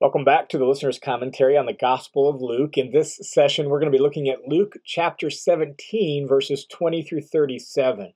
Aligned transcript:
Welcome 0.00 0.22
back 0.22 0.48
to 0.50 0.58
the 0.58 0.64
listener's 0.64 1.00
commentary 1.00 1.56
on 1.56 1.66
the 1.66 1.72
Gospel 1.72 2.28
of 2.28 2.40
Luke. 2.40 2.78
In 2.78 2.92
this 2.92 3.18
session, 3.20 3.68
we're 3.68 3.80
going 3.80 3.90
to 3.90 3.98
be 3.98 4.00
looking 4.00 4.28
at 4.28 4.46
Luke 4.46 4.76
chapter 4.84 5.28
17, 5.28 6.28
verses 6.28 6.64
20 6.66 7.02
through 7.02 7.22
37. 7.22 8.12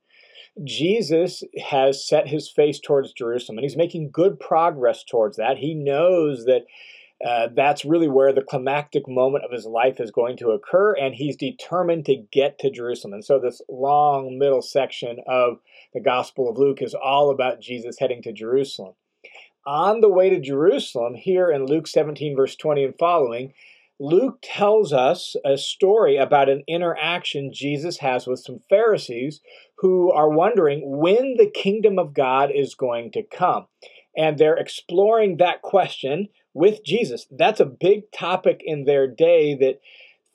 Jesus 0.63 1.43
has 1.71 2.07
set 2.07 2.29
his 2.29 2.49
face 2.49 2.79
towards 2.79 3.13
Jerusalem, 3.13 3.59
and 3.59 3.65
he's 3.65 3.77
making 3.77 4.13
good 4.13 4.39
progress 4.39 5.03
towards 5.03 5.39
that. 5.39 5.59
He 5.59 5.75
knows 5.75 6.45
that 6.45 6.67
uh, 7.27 7.49
that's 7.53 7.85
really 7.85 8.09
where 8.09 8.33
the 8.33 8.43
climactic 8.43 9.09
moment 9.09 9.45
of 9.45 9.51
his 9.51 9.67
life 9.67 9.99
is 9.99 10.13
going 10.13 10.37
to 10.37 10.51
occur, 10.51 10.93
and 10.93 11.17
he's 11.17 11.35
determined 11.35 12.07
to 12.07 12.25
get 12.31 12.61
to 12.61 12.71
Jerusalem. 12.71 13.15
And 13.15 13.25
so, 13.25 13.41
this 13.41 13.61
long 13.69 14.39
middle 14.39 14.63
section 14.63 15.17
of 15.27 15.59
the 15.93 16.01
Gospel 16.01 16.49
of 16.49 16.59
Luke 16.59 16.81
is 16.81 16.95
all 16.95 17.33
about 17.33 17.61
Jesus 17.61 17.97
heading 17.99 18.23
to 18.23 18.33
Jerusalem 18.33 18.95
on 19.67 20.01
the 20.01 20.09
way 20.09 20.31
to 20.31 20.41
Jerusalem, 20.41 21.15
here 21.15 21.51
in 21.51 21.67
Luke 21.67 21.87
17, 21.87 22.37
verse 22.37 22.57
20 22.57 22.85
and 22.85 22.99
following, 22.99 23.53
Luke 23.99 24.39
tells 24.43 24.93
us 24.93 25.37
a 25.45 25.57
story 25.57 26.17
about 26.17 26.49
an 26.49 26.65
interaction 26.67 27.53
Jesus 27.53 27.99
has 27.99 28.27
with 28.27 28.41
some 28.41 28.61
Pharisees 28.69 29.41
who 29.77 30.11
are 30.11 30.29
wondering 30.29 30.83
when 30.85 31.37
the 31.37 31.51
kingdom 31.51 31.99
of 31.99 32.15
God 32.15 32.51
is 32.53 32.75
going 32.75 33.13
to 33.13 33.23
come. 33.23 33.67
And 34.17 34.37
they're 34.37 34.57
exploring 34.57 35.37
that 35.37 35.63
question 35.63 36.29
with 36.53 36.85
Jesus. 36.85 37.27
That's 37.31 37.61
a 37.61 37.65
big 37.65 38.11
topic 38.13 38.61
in 38.65 38.85
their 38.85 39.07
day 39.07 39.55
that 39.55 39.81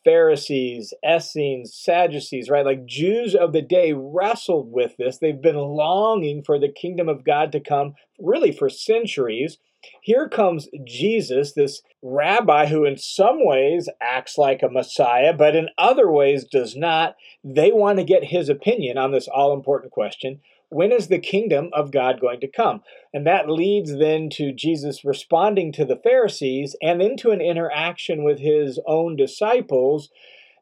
Pharisees, 0.07 0.93
Essenes, 1.05 1.75
Sadducees, 1.75 2.49
right? 2.49 2.65
Like 2.65 2.85
Jews 2.85 3.35
of 3.35 3.51
the 3.51 3.61
day 3.61 3.91
wrestled 3.91 4.71
with 4.71 4.95
this. 4.95 5.17
They've 5.17 5.41
been 5.41 5.57
longing 5.57 6.43
for 6.45 6.57
the 6.57 6.71
kingdom 6.71 7.09
of 7.09 7.25
God 7.25 7.51
to 7.51 7.59
come 7.59 7.93
really 8.17 8.53
for 8.53 8.69
centuries. 8.69 9.57
Here 10.01 10.29
comes 10.29 10.69
Jesus, 10.85 11.51
this 11.51 11.81
rabbi 12.01 12.67
who, 12.67 12.85
in 12.85 12.95
some 12.95 13.45
ways, 13.45 13.89
acts 14.01 14.37
like 14.37 14.63
a 14.63 14.69
Messiah, 14.69 15.33
but 15.33 15.57
in 15.57 15.67
other 15.77 16.09
ways 16.09 16.45
does 16.45 16.73
not. 16.73 17.17
They 17.43 17.73
want 17.73 17.97
to 17.99 18.05
get 18.05 18.23
his 18.23 18.47
opinion 18.47 18.97
on 18.97 19.11
this 19.11 19.27
all 19.27 19.53
important 19.53 19.91
question 19.91 20.39
when 20.69 20.91
is 20.91 21.07
the 21.07 21.19
kingdom 21.19 21.69
of 21.73 21.91
God 21.91 22.19
going 22.19 22.41
to 22.41 22.51
come? 22.51 22.81
And 23.13 23.25
that 23.25 23.49
leads 23.49 23.97
then 23.97 24.29
to 24.33 24.53
Jesus 24.53 25.05
responding 25.05 25.71
to 25.73 25.85
the 25.85 25.99
Pharisees 26.03 26.75
and 26.81 27.01
into 27.01 27.31
an 27.31 27.41
interaction 27.41 28.23
with 28.23 28.39
his 28.39 28.79
own 28.85 29.15
disciples 29.15 30.09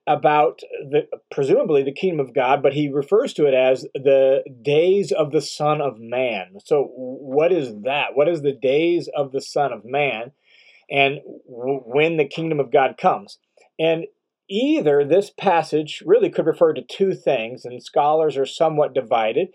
about 0.07 0.59
the 0.89 1.07
presumably 1.31 1.83
the 1.83 1.91
kingdom 1.91 2.19
of 2.19 2.33
God, 2.33 2.61
but 2.61 2.73
he 2.73 2.89
refers 2.89 3.33
to 3.33 3.47
it 3.47 3.53
as 3.53 3.87
the 3.95 4.43
days 4.61 5.11
of 5.11 5.31
the 5.31 5.41
Son 5.41 5.81
of 5.81 5.99
Man. 5.99 6.57
So, 6.63 6.91
what 6.93 7.51
is 7.51 7.73
that? 7.81 8.09
What 8.13 8.29
is 8.29 8.41
the 8.41 8.53
days 8.53 9.09
of 9.15 9.31
the 9.31 9.41
Son 9.41 9.73
of 9.73 9.83
Man, 9.83 10.31
and 10.91 11.19
when 11.47 12.17
the 12.17 12.27
kingdom 12.27 12.59
of 12.59 12.71
God 12.71 12.97
comes? 12.99 13.39
And 13.79 14.05
either 14.47 15.03
this 15.03 15.31
passage 15.31 16.03
really 16.05 16.29
could 16.29 16.45
refer 16.45 16.73
to 16.73 16.83
two 16.83 17.15
things, 17.15 17.65
and 17.65 17.81
scholars 17.81 18.37
are 18.37 18.45
somewhat 18.45 18.93
divided. 18.93 19.47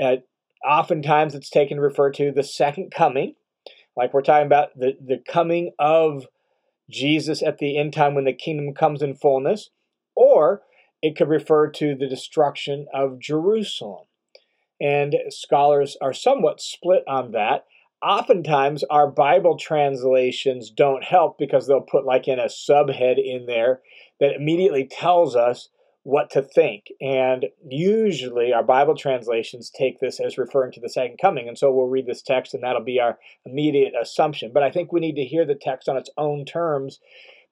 Uh, 0.00 0.16
oftentimes 0.66 1.34
it's 1.34 1.50
taken 1.50 1.76
to 1.76 1.82
refer 1.82 2.10
to 2.12 2.32
the 2.32 2.42
second 2.42 2.90
coming, 2.90 3.34
like 3.96 4.14
we're 4.14 4.22
talking 4.22 4.46
about 4.46 4.68
the, 4.78 4.96
the 5.04 5.18
coming 5.28 5.72
of 5.78 6.26
Jesus 6.90 7.42
at 7.42 7.58
the 7.58 7.78
end 7.78 7.92
time 7.92 8.14
when 8.14 8.24
the 8.24 8.32
kingdom 8.32 8.74
comes 8.74 9.02
in 9.02 9.14
fullness, 9.14 9.70
or 10.14 10.62
it 11.00 11.16
could 11.16 11.28
refer 11.28 11.68
to 11.70 11.94
the 11.94 12.08
destruction 12.08 12.86
of 12.94 13.18
Jerusalem. 13.18 14.06
And 14.80 15.14
scholars 15.28 15.96
are 16.00 16.12
somewhat 16.12 16.60
split 16.60 17.04
on 17.06 17.32
that. 17.32 17.66
Oftentimes, 18.02 18.82
our 18.84 19.08
Bible 19.08 19.56
translations 19.56 20.70
don't 20.70 21.04
help 21.04 21.38
because 21.38 21.66
they'll 21.66 21.80
put 21.80 22.04
like 22.04 22.26
in 22.26 22.40
a 22.40 22.46
subhead 22.46 23.16
in 23.24 23.46
there 23.46 23.80
that 24.18 24.34
immediately 24.34 24.88
tells 24.90 25.36
us 25.36 25.68
what 26.04 26.30
to 26.30 26.42
think. 26.42 26.86
And 27.00 27.46
usually 27.68 28.52
our 28.52 28.62
Bible 28.62 28.96
translations 28.96 29.70
take 29.70 30.00
this 30.00 30.18
as 30.20 30.38
referring 30.38 30.72
to 30.72 30.80
the 30.80 30.88
second 30.88 31.18
coming. 31.20 31.48
And 31.48 31.56
so 31.56 31.72
we'll 31.72 31.86
read 31.86 32.06
this 32.06 32.22
text 32.22 32.54
and 32.54 32.62
that'll 32.62 32.82
be 32.82 33.00
our 33.00 33.18
immediate 33.44 33.92
assumption. 34.00 34.50
But 34.52 34.62
I 34.62 34.70
think 34.70 34.92
we 34.92 35.00
need 35.00 35.16
to 35.16 35.24
hear 35.24 35.44
the 35.44 35.54
text 35.54 35.88
on 35.88 35.96
its 35.96 36.10
own 36.18 36.44
terms 36.44 36.98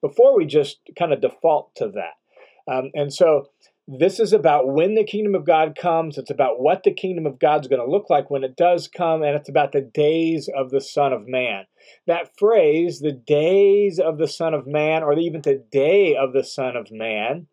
before 0.00 0.36
we 0.36 0.46
just 0.46 0.80
kind 0.98 1.12
of 1.12 1.20
default 1.20 1.74
to 1.76 1.90
that. 1.90 2.72
Um, 2.72 2.90
and 2.94 3.12
so 3.12 3.48
this 3.86 4.20
is 4.20 4.32
about 4.32 4.68
when 4.68 4.94
the 4.94 5.04
kingdom 5.04 5.34
of 5.34 5.44
God 5.44 5.76
comes. 5.76 6.18
It's 6.18 6.30
about 6.30 6.60
what 6.60 6.82
the 6.84 6.92
kingdom 6.92 7.26
of 7.26 7.38
God's 7.38 7.68
going 7.68 7.84
to 7.84 7.90
look 7.90 8.10
like 8.10 8.30
when 8.30 8.44
it 8.44 8.56
does 8.56 8.88
come. 8.88 9.22
And 9.22 9.34
it's 9.36 9.48
about 9.48 9.72
the 9.72 9.80
days 9.80 10.48
of 10.54 10.70
the 10.70 10.80
Son 10.80 11.12
of 11.12 11.26
Man. 11.26 11.64
That 12.06 12.36
phrase, 12.38 13.00
the 13.00 13.12
days 13.12 13.98
of 13.98 14.18
the 14.18 14.28
Son 14.28 14.54
of 14.54 14.66
Man, 14.66 15.02
or 15.02 15.12
even 15.18 15.42
the 15.42 15.64
day 15.72 16.14
of 16.14 16.32
the 16.32 16.44
Son 16.44 16.76
of 16.76 16.88
Man, 16.90 17.46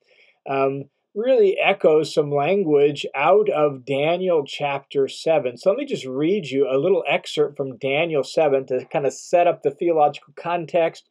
um, 0.47 0.85
really 1.16 1.58
echoes 1.58 2.13
some 2.13 2.31
language 2.31 3.06
out 3.16 3.50
of 3.50 3.85
Daniel 3.85 4.44
chapter 4.46 5.08
7. 5.08 5.58
So 5.58 5.72
let 5.72 5.80
me 5.80 5.85
just 5.85 6.06
read 6.06 6.46
you 6.46 6.68
a 6.69 6.78
little 6.78 7.03
excerpt 7.08 7.58
from 7.58 7.78
Daniel 7.78 8.24
7 8.24 8.68
to 8.68 8.85
kind 8.85 9.06
of 9.06 9.13
set 9.13 9.47
up 9.47 9.63
the 9.63 9.72
theological 9.72 10.34
context 10.35 11.09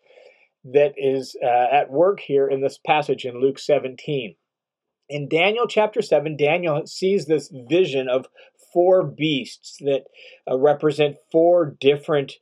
that 0.65 0.95
is 0.97 1.37
uh, 1.43 1.67
at 1.73 1.91
work 1.91 2.21
here 2.21 2.47
in 2.47 2.61
this 2.61 2.79
passage 2.87 3.25
in 3.25 3.41
Luke 3.41 3.59
17. 3.59 4.37
In 5.09 5.29
Daniel 5.29 5.67
chapter 5.67 6.03
7, 6.03 6.37
Daniel 6.37 6.87
sees 6.87 7.27
this 7.27 7.53
vision 7.69 8.09
of 8.09 8.27
four 8.73 9.05
beasts 9.05 9.77
that 9.81 10.05
uh, 10.51 10.57
represent 10.57 11.17
four 11.31 11.77
different 11.81 12.35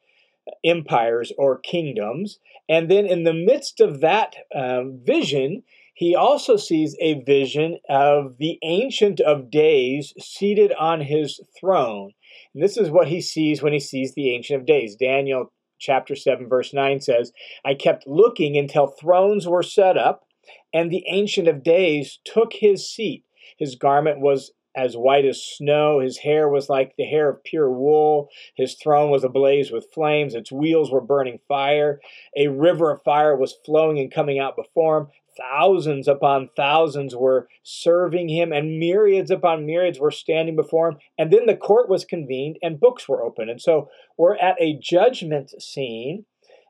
empires 0.64 1.32
or 1.38 1.58
kingdoms. 1.58 2.38
And 2.68 2.90
then 2.90 3.06
in 3.06 3.24
the 3.24 3.34
midst 3.34 3.80
of 3.80 4.00
that 4.00 4.34
um, 4.54 5.00
vision, 5.02 5.62
he 5.94 6.14
also 6.14 6.56
sees 6.56 6.96
a 7.00 7.22
vision 7.22 7.78
of 7.88 8.38
the 8.38 8.58
Ancient 8.62 9.20
of 9.20 9.50
Days 9.50 10.12
seated 10.18 10.72
on 10.72 11.00
his 11.00 11.40
throne. 11.58 12.12
And 12.52 12.62
this 12.62 12.76
is 12.76 12.90
what 12.90 13.08
he 13.08 13.20
sees 13.20 13.62
when 13.62 13.72
he 13.72 13.80
sees 13.80 14.12
the 14.14 14.34
Ancient 14.34 14.60
of 14.60 14.66
Days. 14.66 14.96
Daniel 14.96 15.52
chapter 15.78 16.16
7, 16.16 16.48
verse 16.48 16.74
9 16.74 17.00
says, 17.00 17.32
I 17.64 17.74
kept 17.74 18.06
looking 18.06 18.56
until 18.56 18.88
thrones 18.88 19.46
were 19.46 19.62
set 19.62 19.96
up, 19.96 20.26
and 20.72 20.90
the 20.90 21.04
Ancient 21.08 21.46
of 21.46 21.62
Days 21.62 22.18
took 22.24 22.52
his 22.54 22.88
seat. 22.88 23.24
His 23.56 23.76
garment 23.76 24.20
was 24.20 24.52
as 24.76 24.96
white 24.96 25.24
as 25.24 25.42
snow. 25.42 26.00
His 26.00 26.18
hair 26.18 26.48
was 26.48 26.68
like 26.68 26.94
the 26.96 27.04
hair 27.04 27.30
of 27.30 27.44
pure 27.44 27.70
wool. 27.70 28.28
His 28.56 28.74
throne 28.74 29.10
was 29.10 29.22
ablaze 29.22 29.70
with 29.70 29.92
flames. 29.94 30.34
Its 30.34 30.50
wheels 30.50 30.90
were 30.90 31.00
burning 31.00 31.38
fire. 31.46 32.00
A 32.36 32.48
river 32.48 32.90
of 32.90 33.02
fire 33.04 33.36
was 33.36 33.54
flowing 33.64 34.00
and 34.00 34.12
coming 34.12 34.40
out 34.40 34.56
before 34.56 34.98
him. 34.98 35.06
Thousands 35.36 36.06
upon 36.06 36.50
thousands 36.56 37.14
were 37.16 37.48
serving 37.62 38.28
him, 38.28 38.52
and 38.52 38.78
myriads 38.78 39.30
upon 39.30 39.66
myriads 39.66 39.98
were 39.98 40.10
standing 40.10 40.56
before 40.56 40.88
him. 40.88 40.98
And 41.18 41.32
then 41.32 41.46
the 41.46 41.56
court 41.56 41.88
was 41.88 42.04
convened, 42.04 42.58
and 42.62 42.80
books 42.80 43.08
were 43.08 43.22
opened. 43.22 43.50
And 43.50 43.60
so 43.60 43.88
we're 44.16 44.36
at 44.36 44.60
a 44.60 44.78
judgment 44.80 45.50
scene, 45.60 46.24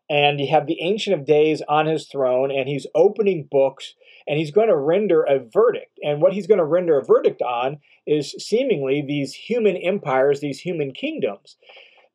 and 0.09 0.41
you 0.41 0.49
have 0.49 0.67
the 0.67 0.81
Ancient 0.81 1.19
of 1.19 1.27
Days 1.27 1.63
on 1.69 1.87
his 1.87 2.07
throne, 2.07 2.51
and 2.51 2.69
he's 2.69 2.87
opening 2.95 3.49
books, 3.51 3.95
and 4.27 4.39
he's 4.39 4.51
going 4.51 4.69
to 4.69 4.77
render 4.77 5.23
a 5.23 5.39
verdict. 5.39 5.99
And 6.03 6.23
what 6.23 6.33
he's 6.33 6.47
going 6.47 6.59
to 6.59 6.65
render 6.65 6.99
a 6.99 7.05
verdict 7.05 7.43
on 7.43 7.79
is 8.07 8.33
seemingly 8.39 9.03
these 9.03 9.35
human 9.35 9.77
empires, 9.77 10.41
these 10.41 10.61
human 10.61 10.93
kingdoms. 10.93 11.57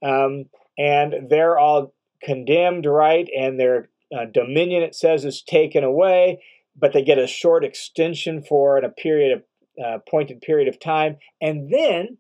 Um, 0.04 0.46
and 0.78 1.30
they're 1.30 1.58
all 1.60 1.94
condemned, 2.22 2.86
right? 2.86 3.28
And 3.38 3.60
they're 3.60 3.90
uh, 4.16 4.26
dominion, 4.34 4.84
it 4.84 4.96
says, 4.96 5.26
is 5.26 5.42
taken 5.42 5.84
away, 5.84 6.42
but 6.76 6.94
they 6.94 7.04
get 7.04 7.18
a 7.18 7.28
short 7.28 7.64
extension 7.64 8.42
for 8.42 8.78
a 8.78 8.90
period 8.90 9.38
of 9.38 9.44
uh, 9.84 9.96
appointed 9.96 10.42
period 10.42 10.68
of 10.68 10.80
time. 10.80 11.18
And 11.42 11.72
then 11.72 12.18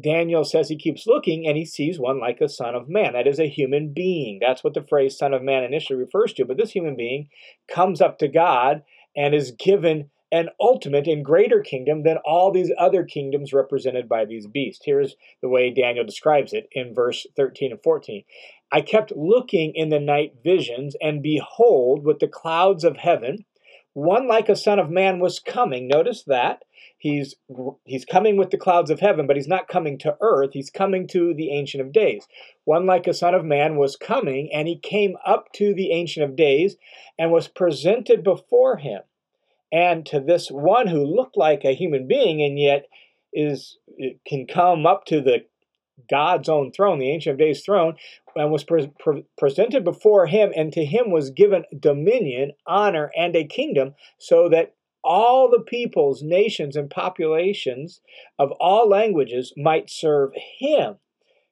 Daniel 0.00 0.44
says 0.44 0.68
he 0.68 0.76
keeps 0.76 1.06
looking 1.06 1.46
and 1.46 1.56
he 1.56 1.64
sees 1.64 1.98
one 1.98 2.20
like 2.20 2.40
a 2.40 2.48
son 2.48 2.74
of 2.74 2.88
man. 2.88 3.12
That 3.12 3.26
is 3.26 3.38
a 3.38 3.48
human 3.48 3.92
being. 3.92 4.38
That's 4.40 4.62
what 4.62 4.74
the 4.74 4.86
phrase 4.88 5.16
son 5.16 5.34
of 5.34 5.42
man 5.42 5.64
initially 5.64 5.98
refers 5.98 6.32
to. 6.34 6.44
But 6.44 6.56
this 6.56 6.72
human 6.72 6.96
being 6.96 7.28
comes 7.72 8.00
up 8.00 8.18
to 8.18 8.28
God 8.28 8.82
and 9.16 9.34
is 9.34 9.52
given 9.52 10.10
an 10.32 10.48
ultimate 10.60 11.06
and 11.06 11.24
greater 11.24 11.60
kingdom 11.60 12.02
than 12.02 12.18
all 12.24 12.52
these 12.52 12.72
other 12.78 13.04
kingdoms 13.04 13.52
represented 13.52 14.08
by 14.08 14.24
these 14.24 14.46
beasts. 14.46 14.84
Here's 14.84 15.16
the 15.42 15.48
way 15.48 15.70
Daniel 15.70 16.04
describes 16.04 16.52
it 16.52 16.68
in 16.72 16.94
verse 16.94 17.26
13 17.36 17.72
and 17.72 17.82
14. 17.82 18.22
I 18.72 18.80
kept 18.80 19.12
looking 19.16 19.74
in 19.74 19.88
the 19.88 19.98
night 19.98 20.34
visions, 20.44 20.94
and 21.00 21.22
behold, 21.22 22.04
with 22.04 22.20
the 22.20 22.28
clouds 22.28 22.84
of 22.84 22.96
heaven, 22.96 23.44
one 23.92 24.28
like 24.28 24.48
a 24.48 24.54
son 24.54 24.78
of 24.78 24.88
man 24.88 25.18
was 25.18 25.40
coming. 25.40 25.88
Notice 25.88 26.22
that. 26.24 26.62
He's, 26.96 27.34
he's 27.84 28.04
coming 28.04 28.36
with 28.36 28.50
the 28.50 28.58
clouds 28.58 28.90
of 28.90 29.00
heaven, 29.00 29.26
but 29.26 29.34
he's 29.34 29.48
not 29.48 29.68
coming 29.68 29.98
to 29.98 30.16
earth. 30.20 30.50
He's 30.52 30.70
coming 30.70 31.08
to 31.08 31.34
the 31.34 31.50
Ancient 31.50 31.80
of 31.80 31.92
Days. 31.92 32.28
One 32.64 32.86
like 32.86 33.06
a 33.06 33.14
son 33.14 33.34
of 33.34 33.44
man 33.44 33.76
was 33.76 33.96
coming, 33.96 34.50
and 34.52 34.68
he 34.68 34.78
came 34.78 35.16
up 35.26 35.50
to 35.54 35.74
the 35.74 35.92
Ancient 35.92 36.24
of 36.24 36.36
Days 36.36 36.76
and 37.18 37.32
was 37.32 37.48
presented 37.48 38.22
before 38.22 38.76
him. 38.76 39.00
And 39.72 40.04
to 40.06 40.20
this 40.20 40.50
one 40.50 40.88
who 40.88 41.04
looked 41.04 41.36
like 41.36 41.64
a 41.64 41.74
human 41.74 42.08
being 42.08 42.42
and 42.42 42.58
yet 42.58 42.86
is 43.32 43.78
uh, 44.02 44.08
can 44.26 44.46
come 44.46 44.86
up 44.86 45.04
to 45.06 45.20
the 45.20 45.44
God's 46.08 46.48
own 46.48 46.72
throne, 46.72 46.98
the 46.98 47.10
Ancient 47.10 47.34
of 47.34 47.38
Days 47.38 47.62
throne, 47.62 47.96
and 48.34 48.50
was 48.50 48.64
pre- 48.64 48.90
pre- 48.98 49.24
presented 49.36 49.84
before 49.84 50.26
him, 50.26 50.52
and 50.56 50.72
to 50.72 50.84
him 50.84 51.10
was 51.10 51.30
given 51.30 51.64
dominion, 51.78 52.52
honor, 52.66 53.10
and 53.16 53.36
a 53.36 53.44
kingdom, 53.44 53.94
so 54.18 54.48
that 54.48 54.74
all 55.02 55.50
the 55.50 55.60
peoples, 55.60 56.22
nations, 56.22 56.76
and 56.76 56.90
populations 56.90 58.00
of 58.38 58.50
all 58.52 58.88
languages 58.88 59.52
might 59.56 59.90
serve 59.90 60.32
him. 60.58 60.96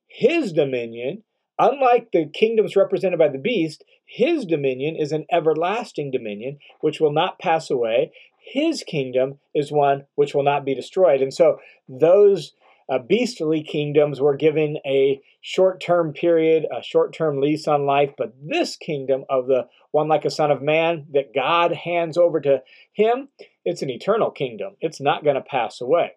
His 0.07 0.53
dominion, 0.53 1.25
unlike 1.59 2.11
the 2.13 2.27
kingdoms 2.27 2.77
represented 2.77 3.19
by 3.19 3.29
the 3.29 3.39
beast, 3.39 3.85
his 4.05 4.45
dominion 4.45 4.97
is 4.97 5.13
an 5.13 5.27
everlasting 5.31 6.11
dominion 6.11 6.59
which 6.81 7.01
will 7.01 7.13
not 7.13 7.39
pass 7.39 7.71
away. 7.71 8.13
His 8.41 8.83
kingdom 8.83 9.39
is 9.55 9.71
one 9.71 10.07
which 10.15 10.35
will 10.35 10.43
not 10.43 10.65
be 10.65 10.75
destroyed. 10.75 11.21
And 11.21 11.33
so 11.33 11.59
those 11.89 12.55
uh, 12.91 12.99
beastly 12.99 13.63
kingdoms 13.63 14.21
were 14.21 14.37
given 14.37 14.79
a 14.87 15.21
short 15.43 15.81
term 15.81 16.13
period, 16.13 16.67
a 16.75 16.83
short 16.83 17.13
term 17.13 17.41
lease 17.41 17.69
on 17.69 17.85
life, 17.85 18.13
but 18.17 18.33
this 18.43 18.77
kingdom 18.77 19.25
of 19.29 19.47
the 19.47 19.67
one 19.91 20.09
like 20.09 20.25
a 20.25 20.31
son 20.31 20.51
of 20.51 20.63
man 20.63 21.07
that 21.13 21.35
God 21.35 21.73
hands 21.73 22.17
over 22.17 22.41
to 22.41 22.63
him, 22.93 23.29
it's 23.65 23.83
an 23.83 23.91
eternal 23.91 24.31
kingdom. 24.31 24.77
It's 24.81 25.01
not 25.01 25.25
going 25.25 25.37
to 25.37 25.43
pass 25.43 25.81
away. 25.81 26.13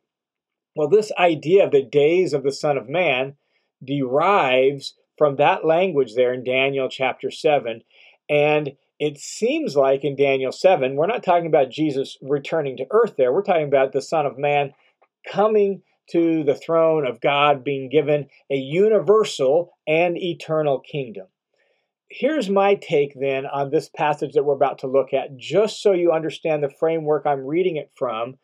Well, 0.76 0.88
this 0.88 1.12
idea 1.18 1.66
of 1.66 1.72
the 1.72 1.84
days 1.84 2.34
of 2.34 2.44
the 2.44 2.52
Son 2.52 2.78
of 2.78 2.88
Man 2.88 3.36
derives 3.84 4.96
from 5.22 5.36
that 5.36 5.64
language 5.64 6.16
there 6.16 6.34
in 6.34 6.44
Daniel 6.44 6.90
chapter 6.90 7.30
7. 7.30 7.84
And 8.28 8.72
it 9.00 9.20
seems 9.20 9.76
like 9.76 10.04
in 10.04 10.16
Daniel 10.16 10.52
7, 10.52 10.96
we're 10.96 11.06
not 11.06 11.22
talking 11.22 11.46
about 11.46 11.70
Jesus 11.70 12.18
returning 12.24 12.76
to 12.78 12.88
earth 12.90 13.18
there. 13.20 13.32
We're 13.32 13.44
talking 13.44 13.68
about 13.68 13.94
the 13.94 14.02
Son 14.02 14.26
of 14.26 14.40
Man 14.40 14.74
coming 15.32 15.84
to 16.10 16.44
the 16.44 16.56
throne 16.56 17.06
of 17.06 17.22
God, 17.22 17.64
being 17.64 17.88
given 17.88 18.30
a 18.50 18.56
universal 18.56 19.74
and 19.88 20.18
eternal 20.18 20.80
kingdom. 20.80 21.28
Here's 22.10 22.50
my 22.50 22.74
take 22.74 23.14
then 23.14 23.46
on 23.46 23.70
this 23.70 23.90
passage 23.90 24.34
that 24.34 24.44
we're 24.44 24.56
about 24.56 24.80
to 24.80 24.88
look 24.88 25.14
at, 25.14 25.38
just 25.38 25.84
so 25.84 25.92
you 25.92 26.12
understand 26.12 26.64
the 26.64 26.70
framework 26.80 27.28
I'm 27.28 27.46
reading 27.46 27.76
it 27.76 27.92
from, 27.96 28.40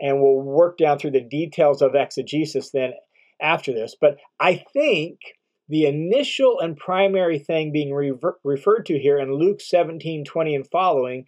and 0.00 0.22
we'll 0.22 0.42
work 0.42 0.78
down 0.78 1.00
through 1.00 1.10
the 1.10 1.28
details 1.28 1.82
of 1.82 1.96
exegesis 1.96 2.70
then 2.70 2.92
after 3.42 3.72
this. 3.72 3.96
But 4.00 4.18
I 4.38 4.62
think 4.72 5.18
the 5.70 5.86
initial 5.86 6.60
and 6.60 6.76
primary 6.76 7.38
thing 7.38 7.72
being 7.72 7.94
rever- 7.94 8.38
referred 8.44 8.84
to 8.86 8.98
here 8.98 9.18
in 9.18 9.32
Luke 9.32 9.60
17 9.60 10.24
20 10.24 10.54
and 10.54 10.66
following 10.66 11.26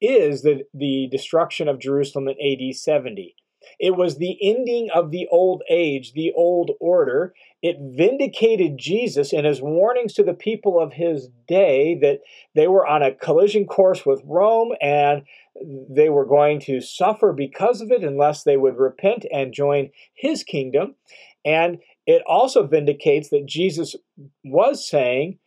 is 0.00 0.42
the, 0.42 0.64
the 0.74 1.08
destruction 1.12 1.68
of 1.68 1.78
Jerusalem 1.78 2.28
in 2.28 2.36
AD 2.40 2.74
70. 2.74 3.36
It 3.78 3.96
was 3.96 4.16
the 4.16 4.36
ending 4.42 4.88
of 4.92 5.12
the 5.12 5.28
old 5.30 5.62
age, 5.70 6.14
the 6.14 6.32
old 6.32 6.72
order. 6.80 7.32
It 7.62 7.76
vindicated 7.80 8.76
Jesus 8.76 9.32
in 9.32 9.44
his 9.44 9.62
warnings 9.62 10.14
to 10.14 10.24
the 10.24 10.34
people 10.34 10.80
of 10.80 10.94
his 10.94 11.28
day 11.46 11.96
that 12.02 12.20
they 12.56 12.66
were 12.66 12.86
on 12.86 13.02
a 13.02 13.14
collision 13.14 13.66
course 13.66 14.04
with 14.04 14.20
Rome 14.24 14.72
and 14.80 15.22
they 15.88 16.08
were 16.08 16.26
going 16.26 16.60
to 16.60 16.80
suffer 16.80 17.32
because 17.32 17.80
of 17.80 17.92
it 17.92 18.02
unless 18.02 18.42
they 18.42 18.56
would 18.56 18.78
repent 18.78 19.26
and 19.32 19.54
join 19.54 19.90
his 20.14 20.42
kingdom. 20.42 20.96
And 21.44 21.78
it 22.06 22.22
also 22.26 22.66
vindicates 22.66 23.30
that 23.30 23.46
Jesus 23.46 23.96
was 24.44 24.88
saying, 24.88 25.38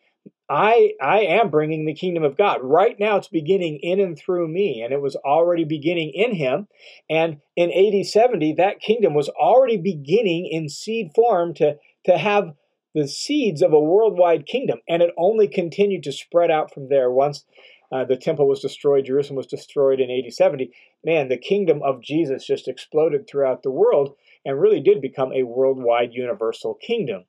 I 0.49 0.91
I 1.01 1.21
am 1.21 1.49
bringing 1.49 1.85
the 1.85 1.95
kingdom 1.95 2.23
of 2.23 2.37
God. 2.37 2.59
Right 2.61 2.99
now 2.99 3.17
it's 3.17 3.27
beginning 3.27 3.79
in 3.81 3.99
and 3.99 4.17
through 4.17 4.47
me 4.47 4.81
and 4.81 4.93
it 4.93 5.01
was 5.01 5.15
already 5.15 5.63
beginning 5.63 6.11
in 6.13 6.35
him 6.35 6.67
and 7.09 7.37
in 7.55 7.71
AD 7.71 8.05
70 8.05 8.53
that 8.53 8.79
kingdom 8.79 9.15
was 9.15 9.29
already 9.29 9.77
beginning 9.77 10.47
in 10.51 10.69
seed 10.69 11.11
form 11.15 11.55
to 11.55 11.77
to 12.05 12.17
have 12.17 12.53
the 12.93 13.07
seeds 13.07 13.63
of 13.63 13.73
a 13.73 13.79
worldwide 13.79 14.45
kingdom 14.45 14.79
and 14.87 15.01
it 15.01 15.09
only 15.17 15.47
continued 15.47 16.03
to 16.03 16.11
spread 16.11 16.51
out 16.51 16.71
from 16.71 16.89
there 16.89 17.09
once 17.09 17.43
uh, 17.91 18.03
the 18.03 18.17
temple 18.17 18.47
was 18.47 18.61
destroyed, 18.61 19.05
Jerusalem 19.05 19.37
was 19.37 19.47
destroyed 19.47 19.99
in 19.99 20.09
AD 20.09 20.33
70. 20.33 20.71
Man, 21.03 21.29
the 21.29 21.37
kingdom 21.37 21.81
of 21.83 22.01
Jesus 22.01 22.45
just 22.45 22.67
exploded 22.67 23.27
throughout 23.27 23.63
the 23.63 23.71
world 23.71 24.15
and 24.45 24.59
really 24.59 24.80
did 24.80 25.01
become 25.01 25.33
a 25.33 25.44
worldwide 25.44 26.13
universal 26.13 26.75
kingdom. 26.75 27.25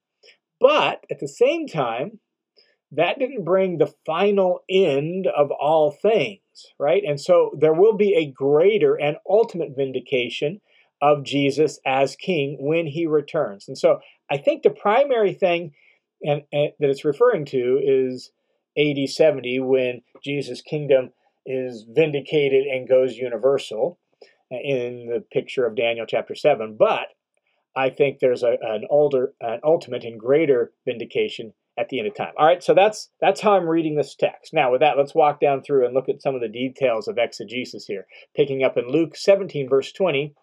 But 0.60 1.04
at 1.10 1.18
the 1.18 1.28
same 1.28 1.66
time, 1.66 2.20
that 2.92 3.18
didn't 3.18 3.44
bring 3.44 3.78
the 3.78 3.92
final 4.04 4.60
end 4.70 5.26
of 5.26 5.50
all 5.50 5.90
things, 5.90 6.40
right? 6.78 7.02
And 7.06 7.20
so 7.20 7.50
there 7.58 7.74
will 7.74 7.96
be 7.96 8.14
a 8.14 8.30
greater 8.30 8.94
and 8.94 9.16
ultimate 9.28 9.76
vindication 9.76 10.60
of 11.02 11.24
Jesus 11.24 11.78
as 11.84 12.16
king 12.16 12.56
when 12.60 12.86
he 12.86 13.06
returns. 13.06 13.66
And 13.68 13.76
so 13.76 14.00
I 14.30 14.38
think 14.38 14.62
the 14.62 14.70
primary 14.70 15.34
thing 15.34 15.72
and, 16.22 16.42
and 16.52 16.72
that 16.78 16.90
it's 16.90 17.04
referring 17.04 17.44
to 17.46 17.80
is 17.82 18.30
AD 18.78 19.08
70 19.08 19.60
when 19.60 20.02
Jesus' 20.24 20.62
kingdom 20.62 21.10
is 21.44 21.86
vindicated 21.88 22.66
and 22.66 22.88
goes 22.88 23.16
universal 23.16 23.98
in 24.50 25.06
the 25.06 25.24
picture 25.32 25.66
of 25.66 25.76
Daniel 25.76 26.06
chapter 26.06 26.34
7. 26.34 26.76
But 26.78 27.08
I 27.74 27.90
think 27.90 28.18
there's 28.18 28.42
a, 28.42 28.56
an 28.62 28.84
older, 28.90 29.34
an 29.40 29.60
ultimate 29.64 30.04
and 30.04 30.18
greater 30.18 30.72
vindication 30.84 31.52
at 31.78 31.88
the 31.88 31.98
end 31.98 32.08
of 32.08 32.14
time. 32.14 32.32
All 32.38 32.46
right, 32.46 32.62
so 32.62 32.74
that's 32.74 33.10
that's 33.20 33.40
how 33.40 33.52
I'm 33.52 33.68
reading 33.68 33.96
this 33.96 34.14
text. 34.14 34.54
Now, 34.54 34.72
with 34.72 34.80
that, 34.80 34.96
let's 34.96 35.14
walk 35.14 35.40
down 35.40 35.62
through 35.62 35.84
and 35.84 35.94
look 35.94 36.08
at 36.08 36.22
some 36.22 36.34
of 36.34 36.40
the 36.40 36.48
details 36.48 37.06
of 37.06 37.18
exegesis 37.18 37.86
here. 37.86 38.06
Picking 38.34 38.62
up 38.62 38.78
in 38.78 38.88
Luke 38.88 39.16
17, 39.16 39.68
verse 39.68 39.92
20, 39.92 40.34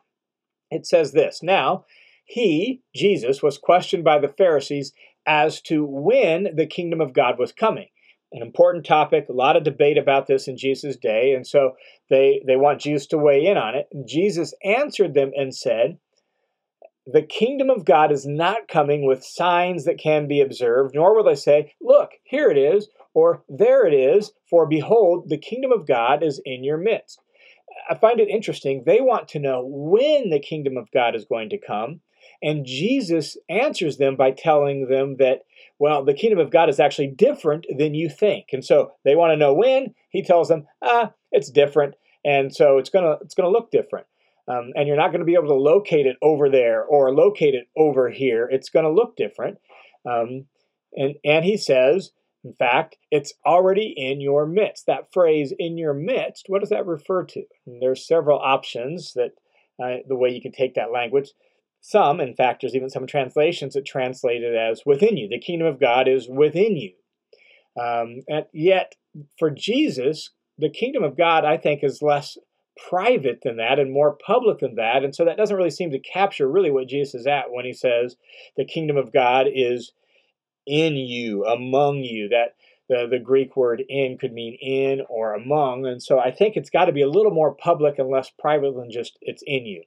it 0.70 0.86
says 0.86 1.12
this 1.12 1.42
Now, 1.42 1.86
he, 2.26 2.82
Jesus, 2.96 3.42
was 3.42 3.58
questioned 3.58 4.04
by 4.04 4.20
the 4.20 4.34
Pharisees 4.38 4.94
as 5.26 5.62
to 5.62 5.86
when 5.86 6.56
the 6.56 6.68
kingdom 6.68 7.02
of 7.02 7.14
God 7.14 7.40
was 7.40 7.52
coming. 7.52 7.88
An 8.33 8.41
important 8.41 8.85
topic, 8.85 9.27
a 9.30 9.33
lot 9.33 9.56
of 9.56 9.63
debate 9.63 9.97
about 9.97 10.27
this 10.27 10.47
in 10.47 10.57
Jesus' 10.57 10.97
day, 10.97 11.33
and 11.33 11.45
so 11.45 11.74
they, 12.09 12.41
they 12.47 12.56
want 12.56 12.81
Jesus 12.81 13.07
to 13.07 13.18
weigh 13.18 13.45
in 13.45 13.57
on 13.57 13.75
it. 13.75 13.88
And 13.94 14.07
Jesus 14.07 14.53
answered 14.63 15.13
them 15.13 15.31
and 15.35 15.56
said, 15.56 15.97
the 17.06 17.21
kingdom 17.21 17.69
of 17.69 17.85
God 17.85 18.12
is 18.12 18.25
not 18.25 18.69
coming 18.69 19.06
with 19.06 19.25
signs 19.25 19.83
that 19.85 19.97
can 19.97 20.27
be 20.27 20.39
observed, 20.39 20.95
nor 20.95 21.15
will 21.15 21.25
they 21.25 21.35
say, 21.35 21.74
Look, 21.81 22.12
here 22.24 22.50
it 22.50 22.57
is, 22.57 22.88
or 23.13 23.44
there 23.50 23.85
it 23.85 23.94
is, 23.94 24.31
for 24.50 24.65
behold, 24.65 25.30
the 25.30 25.38
kingdom 25.38 25.71
of 25.71 25.85
God 25.85 26.24
is 26.24 26.41
in 26.45 26.63
your 26.63 26.77
midst. 26.77 27.21
I 27.89 27.95
find 27.95 28.19
it 28.19 28.30
interesting. 28.30 28.83
They 28.85 29.01
want 29.01 29.27
to 29.30 29.39
know 29.39 29.63
when 29.65 30.30
the 30.30 30.39
kingdom 30.39 30.77
of 30.77 30.91
God 30.91 31.15
is 31.15 31.25
going 31.25 31.50
to 31.50 31.57
come. 31.57 32.01
And 32.41 32.65
Jesus 32.65 33.38
answers 33.50 33.97
them 33.97 34.15
by 34.15 34.31
telling 34.31 34.88
them 34.88 35.18
that, 35.18 35.39
well, 35.83 36.06
the 36.06 36.13
kingdom 36.13 36.39
of 36.39 36.50
God 36.50 36.69
is 36.69 36.80
actually 36.80 37.07
different 37.07 37.65
than 37.77 37.94
you 37.94 38.07
think. 38.07 38.53
And 38.53 38.63
so 38.63 38.94
they 39.03 39.18
want 39.18 39.33
to 39.33 39.35
know 39.35 39.53
when. 39.53 39.94
He 40.12 40.24
tells 40.24 40.47
them, 40.47 40.66
ah, 40.81 41.11
it's 41.33 41.52
different. 41.52 41.95
And 42.23 42.56
so 42.56 42.78
it's 42.78 42.90
going 42.90 43.04
to 43.04 43.21
it's 43.21 43.35
going 43.35 43.52
to 43.52 43.52
look 43.52 43.69
different. 43.69 44.07
Um, 44.47 44.71
and 44.78 44.87
you're 44.87 44.95
not 44.95 45.09
going 45.09 45.19
to 45.19 45.25
be 45.25 45.33
able 45.33 45.49
to 45.49 45.56
locate 45.56 46.06
it 46.06 46.16
over 46.21 46.49
there 46.49 46.85
or 46.85 47.13
locate 47.13 47.54
it 47.54 47.68
over 47.75 48.09
here. 48.09 48.47
It's 48.49 48.69
going 48.69 48.85
to 48.85 48.94
look 48.94 49.18
different. 49.18 49.57
Um, 50.09 50.45
and, 50.94 51.16
and 51.25 51.44
he 51.44 51.57
says, 51.57 52.11
in 52.45 52.54
fact, 52.54 52.95
it's 53.11 53.33
already 53.45 53.94
in 53.97 54.21
your 54.21 54.45
midst. 54.45 54.85
That 54.85 55.11
phrase, 55.11 55.52
in 55.59 55.78
your 55.78 55.94
midst, 55.94 56.45
what 56.47 56.61
does 56.61 56.69
that 56.69 56.85
refer 56.85 57.25
to? 57.25 57.44
And 57.66 57.81
there's 57.81 58.07
several 58.07 58.40
options 58.40 59.16
that 59.16 59.31
uh, 59.83 59.97
the 60.07 60.16
way 60.16 60.30
you 60.30 60.42
can 60.42 60.54
take 60.54 60.75
that 60.75 60.94
language. 60.94 61.31
Some, 61.85 62.21
in 62.21 62.33
fact, 62.33 62.61
there's 62.61 62.75
even 62.75 62.90
some 62.90 63.06
translations 63.06 63.73
that 63.73 63.85
translate 63.85 64.42
it 64.42 64.56
as 64.56 64.83
within 64.85 65.18
you. 65.18 65.28
The 65.28 65.37
kingdom 65.37 65.68
of 65.68 65.81
God 65.81 66.07
is 66.07 66.30
within 66.30 66.78
you. 66.78 66.94
Um, 67.78 68.21
and 68.30 68.45
yet, 68.54 68.94
for 69.37 69.49
Jesus, 69.49 70.30
the 70.57 70.69
kingdom 70.69 71.04
of 71.04 71.18
God, 71.18 71.44
I 71.44 71.57
think, 71.57 71.83
is 71.83 72.02
less 72.02 72.37
private 72.90 73.40
than 73.44 73.57
that 73.57 73.80
and 73.80 73.92
more 73.92 74.18
public 74.25 74.59
than 74.59 74.75
that. 74.75 75.04
And 75.04 75.13
so 75.13 75.25
that 75.25 75.35
doesn't 75.35 75.57
really 75.57 75.69
seem 75.69 75.92
to 75.92 75.99
capture 75.99 76.49
really 76.49 76.71
what 76.71 76.87
Jesus 76.87 77.16
is 77.16 77.28
at 77.28 77.52
when 77.52 77.66
he 77.66 77.73
says 77.73 78.16
the 78.56 78.63
kingdom 78.63 78.95
of 78.95 79.11
God 79.11 79.47
is 79.54 79.92
in 80.66 80.95
you, 80.95 81.44
among 81.44 81.97
you. 81.97 82.30
That 82.30 82.56
the, 82.87 83.07
the 83.11 83.19
Greek 83.19 83.57
word 83.57 83.83
in 83.90 84.18
could 84.18 84.31
mean 84.31 84.57
in 84.61 85.02
or 85.09 85.33
among. 85.33 85.85
And 85.85 86.02
so 86.02 86.18
I 86.18 86.31
think 86.31 86.56
it's 86.56 86.69
got 86.69 86.85
to 86.85 86.94
be 86.94 87.02
a 87.02 87.09
little 87.09 87.33
more 87.33 87.54
public 87.54 87.99
and 87.99 88.09
less 88.09 88.31
private 88.40 88.73
than 88.73 88.90
just 88.90 89.18
it's 89.21 89.44
in 89.45 89.66
you. 89.66 89.83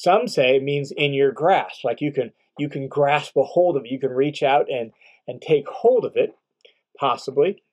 Some 0.00 0.28
say 0.28 0.54
it 0.54 0.62
means 0.62 0.92
in 0.92 1.12
your 1.12 1.32
grasp, 1.32 1.82
like 1.82 2.00
you 2.00 2.12
can 2.12 2.30
you 2.56 2.68
can 2.68 2.86
grasp 2.86 3.36
a 3.36 3.42
hold 3.42 3.76
of 3.76 3.84
it, 3.84 3.90
you 3.90 3.98
can 3.98 4.10
reach 4.10 4.44
out 4.44 4.70
and 4.70 4.92
and 5.26 5.42
take 5.42 5.68
hold 5.68 6.04
of 6.04 6.12
it, 6.14 6.36
possibly. 6.96 7.64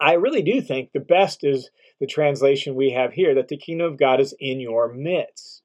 I 0.00 0.12
really 0.12 0.42
do 0.42 0.60
think 0.60 0.92
the 0.92 1.00
best 1.00 1.42
is 1.42 1.70
the 1.98 2.06
translation 2.06 2.76
we 2.76 2.92
have 2.92 3.12
here 3.12 3.34
that 3.34 3.48
the 3.48 3.56
kingdom 3.56 3.90
of 3.90 3.98
God 3.98 4.20
is 4.20 4.32
in 4.38 4.60
your 4.60 4.92
midst. 4.92 5.62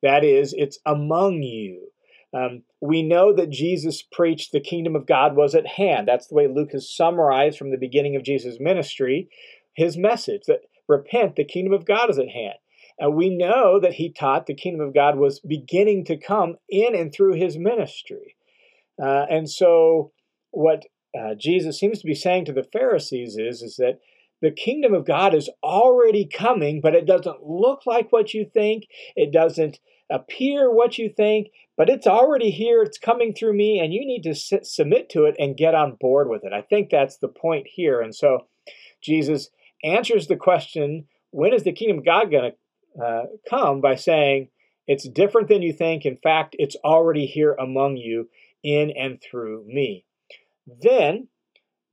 That 0.00 0.22
is, 0.22 0.54
it's 0.56 0.78
among 0.86 1.42
you. 1.42 1.88
Um, 2.32 2.62
we 2.80 3.02
know 3.02 3.34
that 3.34 3.50
Jesus 3.50 4.00
preached 4.00 4.52
the 4.52 4.60
kingdom 4.60 4.94
of 4.94 5.06
God 5.06 5.34
was 5.34 5.56
at 5.56 5.66
hand. 5.66 6.06
That's 6.06 6.28
the 6.28 6.36
way 6.36 6.46
Luke 6.46 6.70
has 6.70 6.88
summarized 6.88 7.58
from 7.58 7.72
the 7.72 7.76
beginning 7.76 8.14
of 8.14 8.22
Jesus' 8.22 8.60
ministry 8.60 9.28
his 9.74 9.96
message 9.96 10.42
that 10.46 10.60
repent, 10.86 11.34
the 11.34 11.44
kingdom 11.44 11.72
of 11.72 11.84
God 11.84 12.10
is 12.10 12.18
at 12.18 12.28
hand. 12.28 12.54
And 12.98 13.14
we 13.14 13.30
know 13.30 13.80
that 13.80 13.94
he 13.94 14.12
taught 14.12 14.46
the 14.46 14.54
kingdom 14.54 14.86
of 14.86 14.94
God 14.94 15.16
was 15.16 15.40
beginning 15.40 16.04
to 16.06 16.16
come 16.16 16.56
in 16.68 16.94
and 16.94 17.12
through 17.12 17.34
his 17.34 17.58
ministry. 17.58 18.36
Uh, 19.02 19.26
and 19.30 19.50
so, 19.50 20.12
what 20.50 20.84
uh, 21.18 21.34
Jesus 21.34 21.78
seems 21.78 22.00
to 22.00 22.06
be 22.06 22.14
saying 22.14 22.44
to 22.46 22.52
the 22.52 22.68
Pharisees 22.72 23.36
is, 23.38 23.62
is 23.62 23.76
that 23.76 23.98
the 24.40 24.50
kingdom 24.50 24.92
of 24.92 25.06
God 25.06 25.34
is 25.34 25.50
already 25.62 26.26
coming, 26.26 26.80
but 26.80 26.94
it 26.94 27.06
doesn't 27.06 27.46
look 27.46 27.86
like 27.86 28.10
what 28.10 28.34
you 28.34 28.44
think. 28.52 28.86
It 29.14 29.32
doesn't 29.32 29.78
appear 30.10 30.70
what 30.70 30.98
you 30.98 31.08
think, 31.08 31.48
but 31.76 31.88
it's 31.88 32.06
already 32.06 32.50
here. 32.50 32.82
It's 32.82 32.98
coming 32.98 33.32
through 33.32 33.54
me, 33.54 33.78
and 33.78 33.94
you 33.94 34.04
need 34.04 34.22
to 34.24 34.34
sit, 34.34 34.66
submit 34.66 35.08
to 35.10 35.24
it 35.24 35.36
and 35.38 35.56
get 35.56 35.74
on 35.74 35.96
board 35.98 36.28
with 36.28 36.44
it. 36.44 36.52
I 36.52 36.62
think 36.62 36.90
that's 36.90 37.18
the 37.18 37.28
point 37.28 37.66
here. 37.72 38.00
And 38.00 38.14
so 38.14 38.46
Jesus 39.00 39.50
answers 39.84 40.26
the 40.26 40.36
question 40.36 41.06
when 41.30 41.54
is 41.54 41.64
the 41.64 41.72
kingdom 41.72 41.98
of 41.98 42.04
God 42.04 42.30
going 42.30 42.50
to 42.50 42.56
uh, 43.00 43.24
come 43.48 43.80
by 43.80 43.94
saying, 43.94 44.48
it's 44.86 45.08
different 45.08 45.48
than 45.48 45.62
you 45.62 45.72
think. 45.72 46.04
In 46.04 46.16
fact, 46.16 46.56
it's 46.58 46.76
already 46.84 47.26
here 47.26 47.54
among 47.54 47.96
you 47.96 48.28
in 48.62 48.90
and 48.90 49.20
through 49.22 49.64
me. 49.66 50.04
Then 50.66 51.28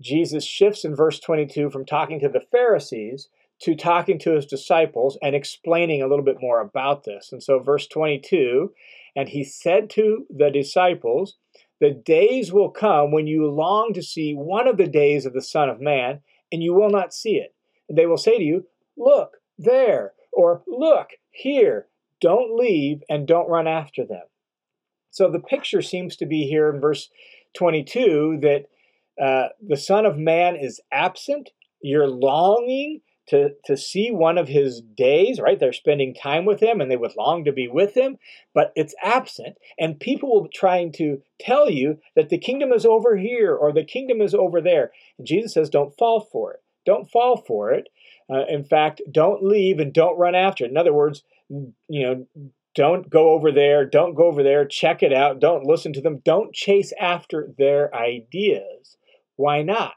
Jesus 0.01 0.46
shifts 0.46 0.86
in 0.86 0.96
verse 0.96 1.20
22 1.20 1.70
from 1.70 1.86
talking 1.86 2.20
to 2.22 2.29
the 2.29 2.46
Pharisees 2.51 3.29
to 3.62 3.75
talking 3.75 4.18
to 4.20 4.36
his 4.36 4.46
disciples 4.46 5.18
and 5.22 5.36
explaining 5.36 6.01
a 6.01 6.08
little 6.08 6.24
bit 6.24 6.38
more 6.39 6.62
about 6.62 7.03
this. 7.03 7.32
And 7.32 7.44
so, 7.44 7.60
verse 7.60 7.88
22 7.88 8.72
and 9.15 9.29
he 9.29 9.44
said 9.44 9.89
to 9.91 10.25
the 10.29 10.50
disciples, 10.50 11.36
The 11.79 11.91
days 11.91 12.53
will 12.53 12.70
come 12.70 13.12
when 13.12 13.27
you 13.27 13.48
long 13.48 13.91
to 13.94 14.03
see 14.03 14.34
one 14.34 14.68
of 14.68 14.77
the 14.77 14.88
days 14.88 15.25
of 15.25 15.34
the 15.34 15.41
Son 15.41 15.70
of 15.70 15.82
Man, 15.82 16.22
and 16.51 16.63
you 16.63 16.74
will 16.74 16.89
not 16.89 17.13
see 17.13 17.36
it. 17.36 17.53
And 17.88 17.98
they 17.98 18.06
will 18.06 18.18
say 18.18 18.38
to 18.38 18.44
you, 18.44 18.68
Look 18.98 19.38
there, 19.58 20.13
or 20.31 20.63
Look 20.67 21.09
here. 21.31 21.88
Don't 22.21 22.57
leave 22.57 23.01
and 23.09 23.27
don't 23.27 23.50
run 23.50 23.67
after 23.67 24.05
them. 24.05 24.24
So 25.12 25.29
the 25.29 25.39
picture 25.39 25.81
seems 25.81 26.15
to 26.17 26.25
be 26.25 26.43
here 26.43 26.69
in 26.69 26.81
verse 26.81 27.09
22 27.55 28.39
that 28.41 28.65
uh, 29.21 29.50
the 29.65 29.77
Son 29.77 30.05
of 30.05 30.17
Man 30.17 30.55
is 30.55 30.81
absent. 30.91 31.50
You're 31.81 32.07
longing 32.07 33.01
to, 33.29 33.51
to 33.65 33.77
see 33.77 34.12
one 34.12 34.38
of 34.38 34.48
his 34.48 34.81
days, 34.81 35.39
right? 35.39 35.59
They're 35.59 35.71
spending 35.71 36.13
time 36.15 36.45
with 36.45 36.62
him 36.62 36.81
and 36.81 36.89
they 36.89 36.98
would 36.98 37.15
long 37.15 37.45
to 37.45 37.51
be 37.51 37.67
with 37.67 37.95
him, 37.95 38.17
but 38.53 38.74
it's 38.75 38.95
absent. 39.03 39.57
And 39.79 40.00
people 40.00 40.31
will 40.31 40.43
be 40.43 40.50
trying 40.53 40.91
to 40.93 41.21
tell 41.39 41.69
you 41.69 42.00
that 42.15 42.29
the 42.29 42.39
kingdom 42.39 42.71
is 42.71 42.86
over 42.86 43.17
here 43.17 43.55
or 43.55 43.71
the 43.71 43.83
kingdom 43.83 44.19
is 44.21 44.33
over 44.33 44.62
there. 44.62 44.91
And 45.17 45.27
Jesus 45.27 45.53
says, 45.53 45.69
don't 45.69 45.95
fall 45.95 46.21
for 46.21 46.53
it. 46.53 46.63
Don't 46.86 47.09
fall 47.09 47.38
for 47.38 47.71
it. 47.71 47.88
Uh, 48.29 48.45
in 48.48 48.63
fact, 48.63 49.01
don't 49.12 49.43
leave 49.43 49.79
and 49.79 49.93
don't 49.93 50.19
run 50.19 50.36
after 50.36 50.63
it. 50.63 50.71
In 50.71 50.77
other 50.77 50.93
words, 50.93 51.24
you 51.50 51.74
know, 51.89 52.27
don't 52.75 53.09
go 53.09 53.31
over 53.31 53.51
there, 53.51 53.86
don't 53.86 54.13
go 54.13 54.25
over 54.25 54.43
there, 54.43 54.65
check 54.65 55.01
it 55.01 55.12
out, 55.12 55.39
don't 55.39 55.65
listen 55.65 55.91
to 55.93 56.01
them, 56.01 56.21
don't 56.24 56.53
chase 56.53 56.93
after 57.00 57.50
their 57.57 57.93
ideas. 57.95 58.98
Why 59.36 59.63
not? 59.63 59.93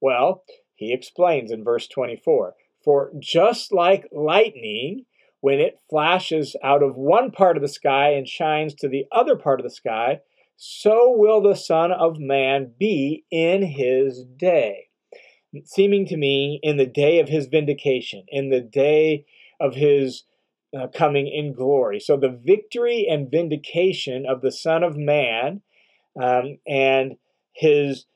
Well, 0.00 0.44
he 0.74 0.92
explains 0.92 1.50
in 1.50 1.64
verse 1.64 1.86
24 1.86 2.54
For 2.82 3.12
just 3.18 3.72
like 3.72 4.08
lightning, 4.12 5.04
when 5.40 5.60
it 5.60 5.78
flashes 5.88 6.56
out 6.64 6.82
of 6.82 6.96
one 6.96 7.30
part 7.30 7.56
of 7.56 7.62
the 7.62 7.68
sky 7.68 8.10
and 8.10 8.26
shines 8.26 8.74
to 8.74 8.88
the 8.88 9.04
other 9.12 9.36
part 9.36 9.60
of 9.60 9.64
the 9.64 9.70
sky, 9.70 10.20
so 10.56 11.10
will 11.10 11.40
the 11.40 11.54
Son 11.54 11.92
of 11.92 12.18
Man 12.18 12.72
be 12.78 13.24
in 13.30 13.62
his 13.62 14.24
day. 14.24 14.87
Seeming 15.64 16.06
to 16.06 16.16
me, 16.16 16.60
in 16.62 16.76
the 16.76 16.86
day 16.86 17.20
of 17.20 17.28
his 17.28 17.46
vindication, 17.46 18.24
in 18.28 18.50
the 18.50 18.60
day 18.60 19.24
of 19.60 19.74
his 19.74 20.24
uh, 20.78 20.88
coming 20.88 21.26
in 21.26 21.52
glory. 21.52 22.00
So 22.00 22.16
the 22.16 22.28
victory 22.44 23.06
and 23.08 23.30
vindication 23.30 24.26
of 24.26 24.42
the 24.42 24.52
Son 24.52 24.82
of 24.82 24.96
Man 24.96 25.62
um, 26.20 26.58
and 26.66 27.16
his 27.52 28.06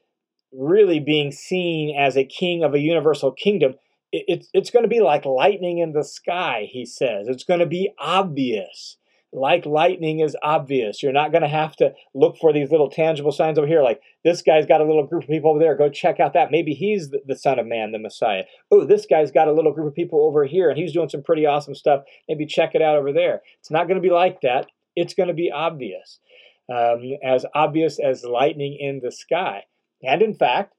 really 0.52 1.00
being 1.00 1.32
seen 1.32 1.96
as 1.96 2.16
a 2.16 2.24
king 2.24 2.62
of 2.62 2.74
a 2.74 2.78
universal 2.78 3.32
kingdom, 3.32 3.74
it, 4.12 4.24
it's, 4.28 4.48
it's 4.52 4.70
going 4.70 4.84
to 4.84 4.88
be 4.88 5.00
like 5.00 5.24
lightning 5.24 5.78
in 5.78 5.92
the 5.92 6.04
sky, 6.04 6.68
he 6.70 6.84
says. 6.84 7.28
It's 7.28 7.44
going 7.44 7.60
to 7.60 7.66
be 7.66 7.92
obvious. 7.98 8.98
Like 9.34 9.64
lightning 9.64 10.20
is 10.20 10.36
obvious. 10.42 11.02
You're 11.02 11.12
not 11.12 11.32
going 11.32 11.42
to 11.42 11.48
have 11.48 11.74
to 11.76 11.94
look 12.14 12.36
for 12.36 12.52
these 12.52 12.70
little 12.70 12.90
tangible 12.90 13.32
signs 13.32 13.58
over 13.58 13.66
here, 13.66 13.82
like 13.82 14.02
this 14.24 14.42
guy's 14.42 14.66
got 14.66 14.82
a 14.82 14.84
little 14.84 15.06
group 15.06 15.22
of 15.22 15.30
people 15.30 15.50
over 15.50 15.58
there. 15.58 15.74
Go 15.74 15.88
check 15.88 16.20
out 16.20 16.34
that. 16.34 16.50
Maybe 16.50 16.74
he's 16.74 17.10
the, 17.10 17.22
the 17.26 17.36
Son 17.36 17.58
of 17.58 17.66
Man, 17.66 17.92
the 17.92 17.98
Messiah. 17.98 18.44
Oh, 18.70 18.84
this 18.84 19.06
guy's 19.06 19.30
got 19.30 19.48
a 19.48 19.52
little 19.52 19.72
group 19.72 19.88
of 19.88 19.94
people 19.94 20.26
over 20.26 20.44
here 20.44 20.68
and 20.68 20.78
he's 20.78 20.92
doing 20.92 21.08
some 21.08 21.22
pretty 21.22 21.46
awesome 21.46 21.74
stuff. 21.74 22.02
Maybe 22.28 22.44
check 22.44 22.74
it 22.74 22.82
out 22.82 22.96
over 22.96 23.12
there. 23.12 23.40
It's 23.58 23.70
not 23.70 23.88
going 23.88 24.00
to 24.00 24.06
be 24.06 24.12
like 24.12 24.42
that. 24.42 24.66
It's 24.96 25.14
going 25.14 25.28
to 25.28 25.34
be 25.34 25.50
obvious. 25.50 26.18
Um, 26.70 27.16
as 27.24 27.44
obvious 27.54 27.98
as 27.98 28.24
lightning 28.24 28.76
in 28.78 29.00
the 29.02 29.10
sky. 29.10 29.64
And 30.02 30.22
in 30.22 30.34
fact, 30.34 30.74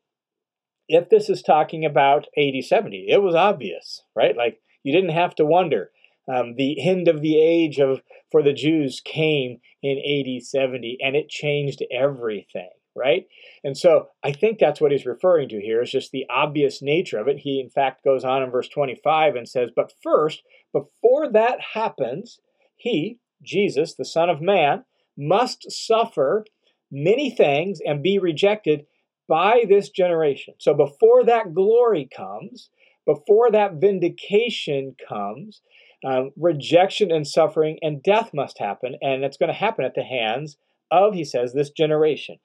if 0.87 1.09
this 1.09 1.29
is 1.29 1.41
talking 1.41 1.85
about 1.85 2.27
AD 2.37 2.63
70, 2.63 3.07
it 3.09 3.21
was 3.21 3.35
obvious, 3.35 4.03
right? 4.15 4.35
Like 4.35 4.61
you 4.83 4.93
didn't 4.93 5.11
have 5.15 5.35
to 5.35 5.45
wonder. 5.45 5.91
Um, 6.27 6.55
the 6.55 6.87
end 6.87 7.07
of 7.07 7.21
the 7.21 7.41
age 7.41 7.79
of 7.79 8.01
for 8.31 8.41
the 8.41 8.53
Jews 8.53 9.01
came 9.03 9.59
in 9.81 9.97
AD 9.99 10.43
70, 10.43 10.97
and 11.01 11.15
it 11.15 11.29
changed 11.29 11.83
everything, 11.91 12.69
right? 12.95 13.27
And 13.63 13.77
so 13.77 14.07
I 14.23 14.31
think 14.31 14.57
that's 14.57 14.81
what 14.81 14.91
he's 14.91 15.05
referring 15.05 15.49
to 15.49 15.61
here 15.61 15.81
is 15.81 15.91
just 15.91 16.11
the 16.11 16.25
obvious 16.29 16.81
nature 16.81 17.19
of 17.19 17.27
it. 17.27 17.39
He, 17.39 17.59
in 17.59 17.69
fact, 17.69 18.03
goes 18.03 18.23
on 18.23 18.41
in 18.41 18.49
verse 18.49 18.69
25 18.69 19.35
and 19.35 19.47
says, 19.47 19.69
But 19.75 19.93
first, 20.01 20.41
before 20.71 21.29
that 21.31 21.59
happens, 21.73 22.39
he, 22.75 23.19
Jesus, 23.41 23.93
the 23.93 24.05
Son 24.05 24.29
of 24.29 24.41
Man, 24.41 24.85
must 25.17 25.71
suffer 25.71 26.45
many 26.91 27.29
things 27.29 27.79
and 27.85 28.01
be 28.01 28.17
rejected 28.17 28.85
by 29.27 29.65
this 29.67 29.89
generation. 29.89 30.55
So 30.59 30.73
before 30.73 31.23
that 31.25 31.53
glory 31.53 32.09
comes, 32.15 32.69
before 33.05 33.51
that 33.51 33.75
vindication 33.75 34.95
comes, 35.07 35.61
um, 36.03 36.31
rejection 36.35 37.11
and 37.11 37.27
suffering 37.27 37.79
and 37.81 38.03
death 38.03 38.31
must 38.33 38.59
happen, 38.59 38.95
and 39.01 39.23
it's 39.23 39.37
going 39.37 39.51
to 39.51 39.53
happen 39.53 39.85
at 39.85 39.95
the 39.95 40.03
hands 40.03 40.57
of, 40.91 41.13
he 41.13 41.23
says, 41.23 41.53
this 41.53 41.69
generation, 41.69 42.37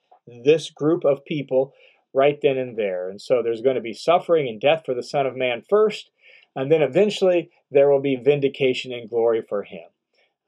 this 0.45 0.71
group 0.71 1.05
of 1.05 1.25
people 1.25 1.73
right 2.15 2.39
then 2.43 2.57
and 2.57 2.77
there. 2.77 3.09
And 3.11 3.21
so 3.21 3.43
there's 3.43 3.61
going 3.61 3.77
to 3.77 3.83
be 3.83 3.93
suffering 3.93 4.49
and 4.49 4.61
death 4.61 4.83
for 4.87 4.95
the 4.95 5.03
Son 5.03 5.27
of 5.27 5.37
Man 5.37 5.63
first, 5.69 6.11
and 6.57 6.71
then 6.71 6.83
eventually 6.83 7.51
there 7.71 7.91
will 7.91 8.01
be 8.01 8.17
vindication 8.17 8.93
and 8.93 9.11
glory 9.11 9.43
for 9.47 9.63
him. 9.63 9.89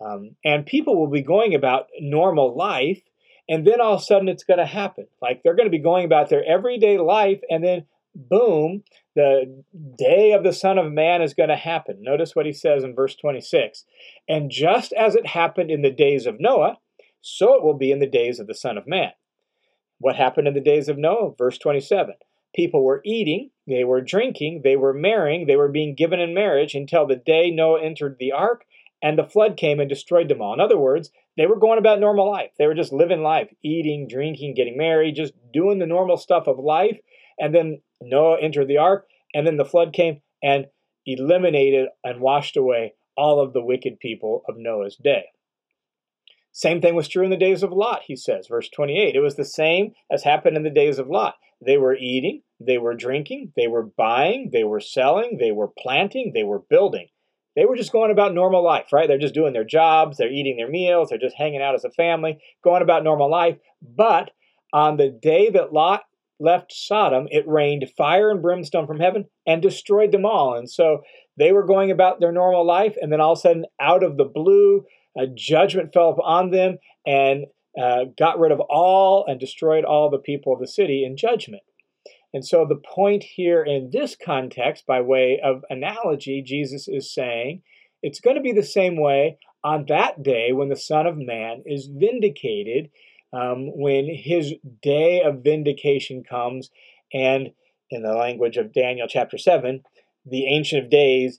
Um, 0.01 0.37
and 0.45 0.65
people 0.65 0.99
will 0.99 1.11
be 1.11 1.23
going 1.23 1.55
about 1.55 1.89
normal 2.01 2.57
life 2.57 3.03
and 3.51 3.67
then 3.67 3.81
all 3.81 3.95
of 3.95 4.01
a 4.01 4.05
sudden 4.05 4.29
it's 4.29 4.45
going 4.45 4.61
to 4.61 4.65
happen. 4.65 5.09
Like 5.21 5.43
they're 5.43 5.57
going 5.57 5.67
to 5.67 5.77
be 5.77 5.83
going 5.83 6.05
about 6.05 6.31
their 6.31 6.45
everyday 6.45 6.99
life, 6.99 7.41
and 7.51 7.63
then 7.63 7.85
boom, 8.15 8.83
the 9.15 9.63
day 9.97 10.33
of 10.33 10.45
the 10.45 10.53
Son 10.53 10.79
of 10.79 10.93
Man 10.93 11.23
is 11.23 11.35
going 11.35 11.49
to 11.49 11.57
happen. 11.57 11.99
Notice 12.01 12.35
what 12.35 12.47
he 12.47 12.53
says 12.53 12.85
in 12.85 12.95
verse 12.95 13.15
26 13.17 13.85
And 14.29 14.51
just 14.51 14.93
as 14.93 15.15
it 15.15 15.27
happened 15.27 15.71
in 15.71 15.83
the 15.83 15.91
days 15.91 16.27
of 16.27 16.41
Noah, 16.41 16.79
so 17.21 17.55
it 17.55 17.63
will 17.63 17.77
be 17.77 17.93
in 17.93 17.99
the 17.99 18.07
days 18.07 18.41
of 18.41 18.47
the 18.47 18.55
Son 18.55 18.79
of 18.79 18.87
Man. 18.87 19.13
What 19.99 20.17
happened 20.17 20.49
in 20.49 20.55
the 20.55 20.61
days 20.61 20.89
of 20.89 20.99
Noah? 20.99 21.35
Verse 21.37 21.59
27 21.59 22.15
People 22.55 22.85
were 22.85 23.03
eating, 23.05 23.51
they 23.67 23.85
were 23.85 24.01
drinking, 24.01 24.63
they 24.65 24.77
were 24.77 24.93
marrying, 24.93 25.47
they 25.47 25.57
were 25.57 25.69
being 25.69 25.95
given 25.95 26.19
in 26.19 26.35
marriage 26.35 26.75
until 26.75 27.07
the 27.07 27.17
day 27.17 27.51
Noah 27.51 27.83
entered 27.83 28.17
the 28.19 28.33
ark 28.33 28.65
and 29.03 29.19
the 29.19 29.25
flood 29.25 29.57
came 29.57 29.81
and 29.81 29.89
destroyed 29.89 30.29
them 30.29 30.43
all. 30.43 30.53
In 30.53 30.61
other 30.61 30.77
words, 30.77 31.11
they 31.37 31.47
were 31.47 31.59
going 31.59 31.79
about 31.79 32.01
normal 32.01 32.31
life. 32.31 32.51
They 32.59 32.67
were 32.67 32.75
just 32.75 32.93
living 32.93 33.23
life, 33.23 33.49
eating, 33.63 34.09
drinking, 34.09 34.55
getting 34.55 34.77
married, 34.77 35.17
just 35.17 35.33
doing 35.53 35.79
the 35.79 35.87
normal 35.87 36.17
stuff 36.17 36.47
of 36.47 36.59
life. 36.59 36.99
And 37.41 37.55
then 37.55 37.81
Noah 38.01 38.39
entered 38.41 38.69
the 38.69 38.79
ark, 38.79 39.07
and 39.35 39.47
then 39.47 39.57
the 39.57 39.65
flood 39.65 39.93
came 39.93 40.21
and 40.43 40.67
eliminated 41.07 41.89
and 42.05 42.21
washed 42.21 42.57
away 42.57 42.95
all 43.17 43.41
of 43.41 43.53
the 43.53 43.63
wicked 43.63 43.99
people 43.99 44.43
of 44.49 44.57
Noah's 44.57 44.97
day. 44.97 45.25
Same 46.53 46.81
thing 46.81 46.95
was 46.95 47.09
true 47.09 47.25
in 47.25 47.31
the 47.31 47.37
days 47.37 47.63
of 47.63 47.73
Lot, 47.73 48.03
he 48.07 48.17
says, 48.17 48.49
verse 48.49 48.69
28. 48.69 49.15
It 49.15 49.21
was 49.21 49.37
the 49.37 49.45
same 49.45 49.93
as 50.11 50.25
happened 50.25 50.57
in 50.57 50.65
the 50.65 50.71
days 50.71 50.99
of 50.99 51.09
Lot. 51.09 51.37
They 51.65 51.79
were 51.79 51.95
eating, 51.95 52.43
they 52.59 52.79
were 52.79 52.95
drinking, 52.95 53.53
they 53.57 53.69
were 53.69 53.83
buying, 53.83 54.51
they 54.53 54.65
were 54.65 54.81
selling, 54.81 55.39
they 55.39 55.53
were 55.53 55.69
planting, 55.69 56.33
they 56.35 56.43
were 56.43 56.59
building. 56.59 57.09
They 57.55 57.67
were 57.67 57.77
just 57.77 57.93
going 57.93 58.11
about 58.11 58.35
normal 58.35 58.65
life, 58.65 58.93
right? 58.93 59.07
They're 59.07 59.19
just 59.19 59.35
doing 59.35 59.53
their 59.53 59.65
jobs, 59.65 60.17
they're 60.17 60.33
eating 60.33 60.57
their 60.57 60.69
meals, 60.69 61.11
they're 61.11 61.19
just 61.19 61.37
hanging 61.37 61.63
out 61.63 61.75
as 61.75 61.85
a 61.85 61.91
family, 61.91 62.39
going 62.65 62.83
about 62.83 63.05
normal 63.05 63.31
life. 63.31 63.59
But 63.83 64.31
on 64.73 64.97
the 64.97 65.09
day 65.09 65.51
that 65.51 65.73
Lot 65.73 66.03
left 66.41 66.73
Sodom, 66.73 67.29
it 67.31 67.47
rained 67.47 67.91
fire 67.97 68.31
and 68.31 68.43
brimstone 68.43 68.87
from 68.87 68.99
heaven 68.99 69.27
and 69.47 69.63
destroyed 69.63 70.13
them 70.13 70.25
all. 70.25 70.57
And 70.57 70.69
so 70.71 71.03
they 71.37 71.53
were 71.53 71.67
going 71.67 71.91
about 71.91 72.21
their 72.21 72.33
normal 72.33 72.67
life, 72.67 72.97
and 73.01 73.13
then 73.13 73.21
all 73.21 73.33
of 73.33 73.39
a 73.39 73.41
sudden, 73.41 73.67
out 73.81 74.03
of 74.03 74.17
the 74.17 74.25
blue, 74.25 74.85
a 75.17 75.27
judgment 75.27 75.93
fell 75.93 76.11
upon 76.11 76.51
them 76.51 76.79
and 77.07 77.47
uh, 77.81 78.05
got 78.19 78.39
rid 78.39 78.53
of 78.53 78.61
all 78.61 79.25
and 79.27 79.39
destroyed 79.39 79.85
all 79.85 80.11
the 80.11 80.19
people 80.19 80.53
of 80.53 80.61
the 80.61 80.67
city 80.67 81.05
in 81.05 81.17
judgment. 81.17 81.63
And 82.33 82.47
so 82.47 82.65
the 82.65 82.81
point 82.95 83.25
here 83.25 83.63
in 83.63 83.91
this 83.93 84.17
context, 84.17 84.87
by 84.87 85.01
way 85.01 85.41
of 85.43 85.65
analogy, 85.69 86.43
Jesus 86.43 86.87
is 86.89 87.13
saying 87.13 87.63
it's 88.03 88.21
going 88.21 88.37
to 88.37 88.43
be 88.43 88.53
the 88.53 88.63
same 88.63 89.01
way 89.01 89.39
on 89.65 89.85
that 89.89 90.23
day 90.23 90.53
when 90.53 90.69
the 90.69 90.77
Son 90.77 91.07
of 91.07 91.19
Man 91.19 91.63
is 91.67 91.91
vindicated. 91.93 92.91
Um, 93.33 93.71
when 93.77 94.09
his 94.13 94.55
day 94.83 95.23
of 95.23 95.43
vindication 95.45 96.25
comes, 96.29 96.71
and 97.13 97.51
in 97.91 98.03
the 98.03 98.15
language 98.15 98.57
of 98.57 98.73
Daniel 98.73 99.07
chapter 99.09 99.39
7, 99.39 99.83
the 100.27 100.47
Ancient 100.47 100.85
of 100.85 100.91
Days 100.91 101.39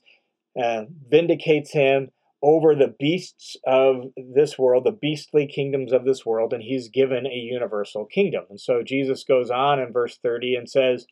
uh, 0.60 0.84
vindicates 1.08 1.72
him 1.72 2.10
over 2.42 2.74
the 2.74 2.94
beasts 2.98 3.56
of 3.66 4.06
this 4.16 4.58
world, 4.58 4.84
the 4.84 4.90
beastly 4.90 5.46
kingdoms 5.46 5.92
of 5.92 6.04
this 6.04 6.26
world, 6.26 6.52
and 6.52 6.62
he's 6.62 6.88
given 6.88 7.24
a 7.26 7.34
universal 7.34 8.04
kingdom. 8.04 8.44
And 8.50 8.60
so 8.60 8.82
Jesus 8.82 9.22
goes 9.22 9.50
on 9.50 9.78
in 9.78 9.92
verse 9.92 10.18
30 10.22 10.56
and 10.56 10.68
says, 10.68 11.06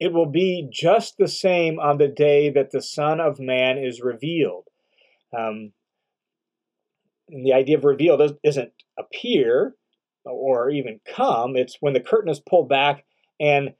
It 0.00 0.12
will 0.12 0.26
be 0.26 0.68
just 0.72 1.18
the 1.18 1.28
same 1.28 1.78
on 1.78 1.98
the 1.98 2.08
day 2.08 2.50
that 2.50 2.72
the 2.72 2.82
Son 2.82 3.20
of 3.20 3.38
Man 3.38 3.78
is 3.78 4.02
revealed. 4.02 4.64
Um, 5.36 5.72
and 7.28 7.46
the 7.46 7.52
idea 7.52 7.78
of 7.78 7.84
revealed 7.84 8.38
isn't 8.42 8.72
appear 8.98 9.74
or 10.24 10.70
even 10.70 11.00
come, 11.04 11.56
it's 11.56 11.78
when 11.80 11.92
the 11.92 12.00
curtain 12.00 12.30
is 12.30 12.40
pulled 12.40 12.68
back 12.68 13.04
and 13.40 13.74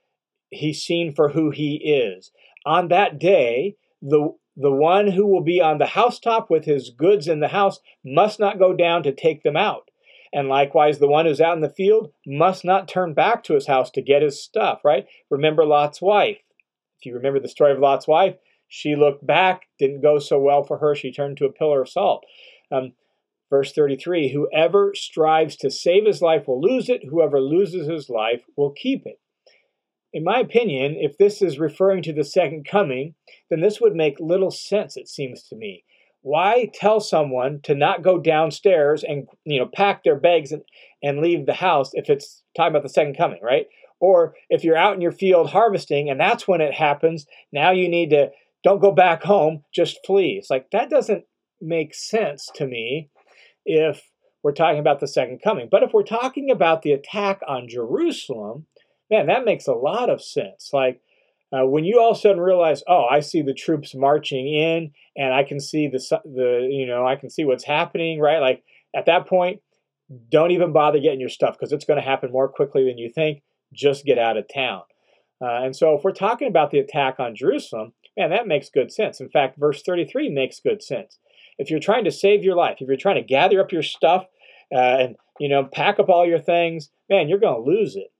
he's 0.50 0.82
seen 0.82 1.14
for 1.14 1.30
who 1.30 1.50
he 1.50 1.76
is. 1.76 2.30
On 2.66 2.88
that 2.88 3.18
day, 3.18 3.76
the 4.00 4.34
the 4.56 4.70
one 4.70 5.08
who 5.08 5.26
will 5.26 5.42
be 5.42 5.60
on 5.62 5.78
the 5.78 5.86
housetop 5.86 6.50
with 6.50 6.66
his 6.66 6.90
goods 6.90 7.26
in 7.26 7.40
the 7.40 7.48
house 7.48 7.80
must 8.04 8.38
not 8.38 8.58
go 8.58 8.74
down 8.74 9.02
to 9.02 9.12
take 9.12 9.42
them 9.42 9.56
out. 9.56 9.90
And 10.32 10.48
likewise, 10.48 10.98
the 10.98 11.08
one 11.08 11.26
who's 11.26 11.40
out 11.40 11.56
in 11.56 11.62
the 11.62 11.70
field 11.70 12.12
must 12.26 12.64
not 12.64 12.88
turn 12.88 13.14
back 13.14 13.44
to 13.44 13.54
his 13.54 13.66
house 13.66 13.90
to 13.92 14.02
get 14.02 14.22
his 14.22 14.42
stuff, 14.42 14.80
right? 14.84 15.06
Remember 15.30 15.64
Lot's 15.64 16.02
wife. 16.02 16.38
If 16.98 17.06
you 17.06 17.14
remember 17.14 17.40
the 17.40 17.48
story 17.48 17.72
of 17.72 17.78
Lot's 17.78 18.06
wife, 18.06 18.36
she 18.68 18.96
looked 18.96 19.26
back, 19.26 19.62
didn't 19.78 20.00
go 20.00 20.18
so 20.18 20.38
well 20.38 20.62
for 20.62 20.78
her. 20.78 20.94
She 20.94 21.12
turned 21.12 21.36
to 21.38 21.44
a 21.44 21.52
pillar 21.52 21.82
of 21.82 21.88
salt. 21.88 22.24
Um, 22.70 22.92
verse 23.52 23.72
33 23.72 24.32
Whoever 24.32 24.92
strives 24.96 25.56
to 25.58 25.70
save 25.70 26.06
his 26.06 26.22
life 26.22 26.48
will 26.48 26.60
lose 26.60 26.88
it, 26.88 27.02
whoever 27.08 27.40
loses 27.40 27.86
his 27.86 28.08
life 28.08 28.42
will 28.56 28.72
keep 28.72 29.06
it 29.06 29.20
in 30.12 30.24
my 30.24 30.40
opinion, 30.40 30.96
if 30.98 31.16
this 31.16 31.40
is 31.40 31.58
referring 31.58 32.02
to 32.02 32.12
the 32.12 32.24
second 32.24 32.66
coming, 32.70 33.14
then 33.48 33.60
this 33.60 33.80
would 33.80 33.94
make 33.94 34.20
little 34.20 34.50
sense, 34.50 34.96
it 34.96 35.08
seems 35.08 35.42
to 35.44 35.56
me. 35.56 35.84
Why 36.20 36.70
tell 36.72 37.00
someone 37.00 37.60
to 37.64 37.74
not 37.74 38.02
go 38.02 38.18
downstairs 38.18 39.02
and 39.02 39.26
you 39.44 39.58
know 39.58 39.68
pack 39.74 40.04
their 40.04 40.18
bags 40.18 40.52
and, 40.52 40.62
and 41.02 41.18
leave 41.18 41.46
the 41.46 41.54
house 41.54 41.90
if 41.94 42.08
it's 42.08 42.42
talking 42.56 42.72
about 42.72 42.84
the 42.84 42.88
second 42.88 43.16
coming, 43.16 43.40
right? 43.42 43.66
Or 43.98 44.34
if 44.48 44.62
you're 44.62 44.76
out 44.76 44.94
in 44.94 45.00
your 45.00 45.12
field 45.12 45.50
harvesting 45.50 46.10
and 46.10 46.20
that's 46.20 46.46
when 46.46 46.60
it 46.60 46.74
happens, 46.74 47.26
now 47.52 47.72
you 47.72 47.88
need 47.88 48.10
to 48.10 48.30
don't 48.62 48.80
go 48.80 48.92
back 48.92 49.24
home, 49.24 49.64
just 49.74 49.98
flee. 50.06 50.36
It's 50.38 50.50
like 50.50 50.70
that 50.70 50.90
doesn't 50.90 51.24
make 51.60 51.94
sense 51.94 52.48
to 52.54 52.66
me 52.66 53.08
if 53.64 54.10
we're 54.42 54.52
talking 54.52 54.80
about 54.80 55.00
the 55.00 55.06
second 55.06 55.40
coming. 55.42 55.68
But 55.70 55.82
if 55.82 55.92
we're 55.92 56.02
talking 56.02 56.50
about 56.50 56.82
the 56.82 56.92
attack 56.92 57.40
on 57.46 57.68
Jerusalem, 57.68 58.66
man, 59.10 59.26
that 59.26 59.44
makes 59.44 59.66
a 59.66 59.74
lot 59.74 60.10
of 60.10 60.22
sense. 60.22 60.70
Like 60.72 61.00
uh, 61.52 61.66
when 61.66 61.84
you 61.84 62.00
all 62.00 62.12
of 62.12 62.16
a 62.16 62.20
sudden 62.20 62.40
realize, 62.40 62.82
oh, 62.88 63.04
I 63.04 63.20
see 63.20 63.42
the 63.42 63.54
troops 63.54 63.94
marching 63.94 64.46
in, 64.48 64.92
and 65.16 65.34
I 65.34 65.44
can 65.44 65.60
see 65.60 65.88
the 65.88 65.98
the 66.24 66.68
you 66.70 66.86
know 66.86 67.06
I 67.06 67.16
can 67.16 67.30
see 67.30 67.44
what's 67.44 67.64
happening, 67.64 68.20
right? 68.20 68.40
Like 68.40 68.64
at 68.94 69.06
that 69.06 69.26
point, 69.26 69.60
don't 70.30 70.50
even 70.50 70.72
bother 70.72 70.98
getting 70.98 71.20
your 71.20 71.28
stuff 71.28 71.56
because 71.58 71.72
it's 71.72 71.84
going 71.84 72.00
to 72.00 72.08
happen 72.08 72.32
more 72.32 72.48
quickly 72.48 72.84
than 72.84 72.98
you 72.98 73.10
think. 73.10 73.42
Just 73.72 74.04
get 74.04 74.18
out 74.18 74.36
of 74.36 74.46
town. 74.52 74.82
Uh, 75.42 75.64
and 75.64 75.76
so, 75.76 75.94
if 75.94 76.04
we're 76.04 76.12
talking 76.12 76.48
about 76.48 76.70
the 76.70 76.78
attack 76.78 77.18
on 77.18 77.34
Jerusalem, 77.34 77.92
man, 78.16 78.30
that 78.30 78.46
makes 78.46 78.70
good 78.70 78.92
sense. 78.92 79.20
In 79.20 79.28
fact, 79.28 79.58
verse 79.58 79.82
33 79.82 80.30
makes 80.30 80.60
good 80.60 80.82
sense. 80.82 81.18
If 81.58 81.70
you're 81.70 81.80
trying 81.80 82.04
to 82.04 82.10
save 82.10 82.44
your 82.44 82.56
life, 82.56 82.78
if 82.80 82.88
you're 82.88 82.96
trying 82.96 83.16
to 83.16 83.22
gather 83.22 83.60
up 83.60 83.72
your 83.72 83.82
stuff 83.82 84.26
uh, 84.74 84.78
and 84.78 85.16
you 85.38 85.48
know 85.48 85.64
pack 85.64 85.98
up 85.98 86.08
all 86.08 86.26
your 86.26 86.40
things, 86.40 86.90
man, 87.08 87.28
you're 87.28 87.38
going 87.38 87.62
to 87.62 87.70
lose 87.70 87.96
it. 87.96 88.12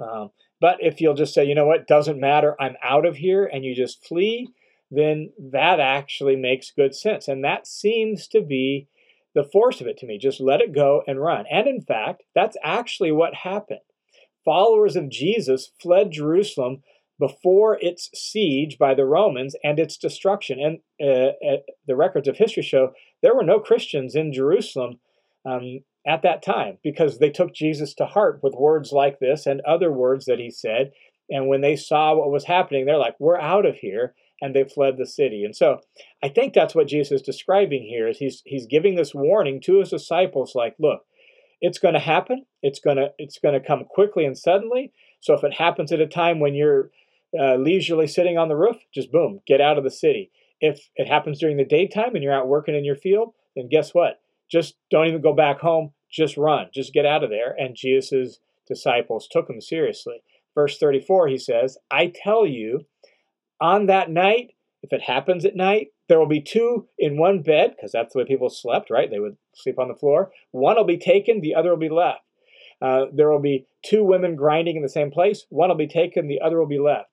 Um, 0.00 0.30
but 0.60 0.76
if 0.80 1.00
you'll 1.00 1.14
just 1.14 1.34
say, 1.34 1.44
you 1.44 1.54
know 1.54 1.66
what, 1.66 1.86
doesn't 1.86 2.20
matter, 2.20 2.54
I'm 2.60 2.76
out 2.82 3.06
of 3.06 3.16
here, 3.16 3.44
and 3.46 3.64
you 3.64 3.74
just 3.74 4.06
flee, 4.06 4.48
then 4.90 5.30
that 5.38 5.80
actually 5.80 6.36
makes 6.36 6.70
good 6.70 6.94
sense. 6.94 7.28
And 7.28 7.44
that 7.44 7.66
seems 7.66 8.26
to 8.28 8.42
be 8.42 8.88
the 9.34 9.44
force 9.44 9.80
of 9.80 9.86
it 9.86 9.96
to 9.98 10.06
me. 10.06 10.18
Just 10.18 10.40
let 10.40 10.60
it 10.60 10.74
go 10.74 11.02
and 11.06 11.20
run. 11.20 11.44
And 11.50 11.66
in 11.66 11.80
fact, 11.80 12.24
that's 12.34 12.56
actually 12.62 13.12
what 13.12 13.34
happened. 13.34 13.80
Followers 14.44 14.96
of 14.96 15.08
Jesus 15.08 15.70
fled 15.80 16.10
Jerusalem 16.10 16.82
before 17.20 17.78
its 17.80 18.08
siege 18.14 18.78
by 18.78 18.94
the 18.94 19.04
Romans 19.04 19.54
and 19.62 19.78
its 19.78 19.96
destruction. 19.96 20.58
And 20.58 20.78
uh, 21.00 21.58
the 21.86 21.94
records 21.94 22.26
of 22.26 22.38
history 22.38 22.62
show 22.62 22.92
there 23.22 23.34
were 23.34 23.44
no 23.44 23.60
Christians 23.60 24.16
in 24.16 24.32
Jerusalem 24.32 24.98
um, 25.44 25.80
at 26.06 26.22
that 26.22 26.42
time 26.42 26.78
because 26.82 27.18
they 27.18 27.30
took 27.30 27.54
Jesus 27.54 27.94
to 27.94 28.06
heart 28.06 28.40
with 28.42 28.54
words 28.54 28.90
like 28.90 29.20
this 29.20 29.46
and 29.46 29.60
other 29.60 29.92
words 29.92 30.24
that 30.24 30.38
he 30.38 30.50
said. 30.50 30.92
And 31.28 31.46
when 31.46 31.60
they 31.60 31.76
saw 31.76 32.16
what 32.16 32.30
was 32.30 32.46
happening, 32.46 32.86
they're 32.86 32.96
like, 32.96 33.14
we're 33.20 33.38
out 33.38 33.66
of 33.66 33.76
here. 33.76 34.14
And 34.42 34.56
they 34.56 34.64
fled 34.64 34.96
the 34.96 35.04
city. 35.04 35.44
And 35.44 35.54
so 35.54 35.80
I 36.24 36.30
think 36.30 36.54
that's 36.54 36.74
what 36.74 36.88
Jesus 36.88 37.20
is 37.20 37.22
describing 37.22 37.82
here 37.82 38.08
is 38.08 38.16
he's 38.16 38.40
he's 38.46 38.66
giving 38.66 38.94
this 38.94 39.14
warning 39.14 39.60
to 39.64 39.80
his 39.80 39.90
disciples, 39.90 40.54
like, 40.54 40.76
look, 40.78 41.02
it's 41.60 41.78
going 41.78 41.92
to 41.92 42.00
happen. 42.00 42.46
It's 42.62 42.80
going 42.80 42.96
to 42.96 43.08
it's 43.18 43.38
going 43.38 43.52
to 43.52 43.66
come 43.66 43.84
quickly 43.84 44.24
and 44.24 44.38
suddenly. 44.38 44.92
So 45.20 45.34
if 45.34 45.44
it 45.44 45.52
happens 45.52 45.92
at 45.92 46.00
a 46.00 46.06
time 46.06 46.40
when 46.40 46.54
you're 46.54 46.90
uh, 47.38 47.56
leisurely 47.56 48.06
sitting 48.06 48.38
on 48.38 48.48
the 48.48 48.56
roof, 48.56 48.76
just 48.92 49.12
boom, 49.12 49.40
get 49.46 49.60
out 49.60 49.78
of 49.78 49.84
the 49.84 49.90
city. 49.90 50.30
If 50.60 50.90
it 50.96 51.08
happens 51.08 51.38
during 51.38 51.56
the 51.56 51.64
daytime 51.64 52.14
and 52.14 52.22
you're 52.22 52.34
out 52.34 52.48
working 52.48 52.74
in 52.74 52.84
your 52.84 52.96
field, 52.96 53.34
then 53.56 53.68
guess 53.68 53.94
what? 53.94 54.20
just 54.50 54.74
don't 54.90 55.06
even 55.06 55.22
go 55.22 55.32
back 55.32 55.60
home. 55.60 55.92
Just 56.10 56.36
run. 56.36 56.66
Just 56.74 56.92
get 56.92 57.06
out 57.06 57.22
of 57.22 57.30
there. 57.30 57.54
And 57.56 57.76
Jesus' 57.76 58.40
disciples 58.66 59.28
took 59.30 59.48
him 59.48 59.60
seriously. 59.60 60.22
Verse 60.54 60.76
34, 60.78 61.28
he 61.28 61.38
says, 61.38 61.78
I 61.90 62.12
tell 62.12 62.44
you, 62.44 62.86
on 63.60 63.86
that 63.86 64.10
night, 64.10 64.54
if 64.82 64.92
it 64.92 65.02
happens 65.02 65.44
at 65.44 65.54
night, 65.54 65.88
there 66.08 66.18
will 66.18 66.26
be 66.26 66.40
two 66.40 66.88
in 66.98 67.18
one 67.18 67.42
bed, 67.42 67.74
because 67.76 67.92
that's 67.92 68.12
the 68.12 68.18
way 68.18 68.24
people 68.24 68.50
slept, 68.50 68.90
right? 68.90 69.08
They 69.08 69.20
would 69.20 69.36
sleep 69.54 69.78
on 69.78 69.86
the 69.86 69.94
floor. 69.94 70.32
One 70.50 70.76
will 70.76 70.84
be 70.84 70.98
taken, 70.98 71.40
the 71.40 71.54
other 71.54 71.70
will 71.70 71.76
be 71.76 71.88
left. 71.88 72.22
Uh, 72.82 73.04
there 73.12 73.30
will 73.30 73.40
be 73.40 73.66
two 73.84 74.02
women 74.02 74.34
grinding 74.34 74.74
in 74.74 74.82
the 74.82 74.88
same 74.88 75.12
place. 75.12 75.46
One 75.50 75.68
will 75.68 75.76
be 75.76 75.86
taken, 75.86 76.26
the 76.26 76.40
other 76.40 76.58
will 76.58 76.66
be 76.66 76.80
left. 76.80 77.10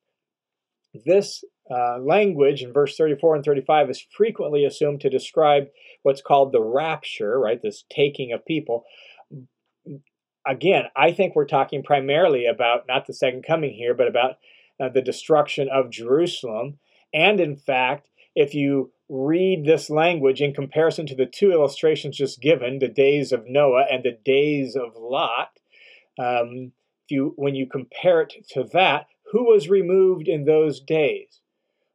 This 0.93 1.43
uh, 1.69 2.00
language 2.00 2.63
in 2.63 2.73
verse 2.73 2.95
34 2.95 3.36
and 3.36 3.45
35 3.45 3.89
is 3.89 4.06
frequently 4.15 4.65
assumed 4.65 5.02
to 5.02 5.10
describe 5.10 5.67
what's 6.04 6.21
called 6.21 6.52
the 6.52 6.62
rapture, 6.62 7.39
right? 7.39 7.62
This 7.62 7.84
taking 7.89 8.32
of 8.32 8.45
people. 8.45 8.86
Again, 10.47 10.86
I 10.95 11.12
think 11.12 11.36
we're 11.36 11.45
talking 11.45 11.84
primarily 11.84 12.45
about 12.45 12.88
not 12.88 13.06
the 13.06 13.13
second 13.13 13.43
coming 13.43 13.73
here, 13.73 13.93
but 13.93 14.08
about 14.08 14.38
uh, 14.80 14.89
the 14.89 15.02
destruction 15.02 15.67
of 15.69 15.89
Jerusalem. 15.89 16.80
And 17.13 17.39
in 17.39 17.58
fact, 17.58 18.10
if 18.36 18.54
you 18.54 18.91
read 19.10 19.65
this 19.65 19.89
language 19.89 20.41
in 20.41 20.54
comparison 20.54 21.06
to 21.08 21.15
the 21.15 21.26
two 21.26 21.52
illustrations 21.52 22.17
just 22.17 22.41
given, 22.41 22.80
the 22.80 22.88
days 22.88 23.32
of 23.32 23.47
Noah 23.47 23.86
and 23.91 24.04
the 24.04 24.17
days 24.23 24.76
of 24.76 24.95
Lot, 24.95 25.50
um, 26.19 26.71
if 27.06 27.12
you 27.12 27.34
when 27.36 27.56
you 27.56 27.67
compare 27.67 28.21
it 28.21 28.34
to 28.50 28.63
that, 28.73 29.08
who 29.32 29.46
was 29.46 29.70
removed 29.70 30.28
in 30.28 30.46
those 30.46 30.80
days? 30.80 31.42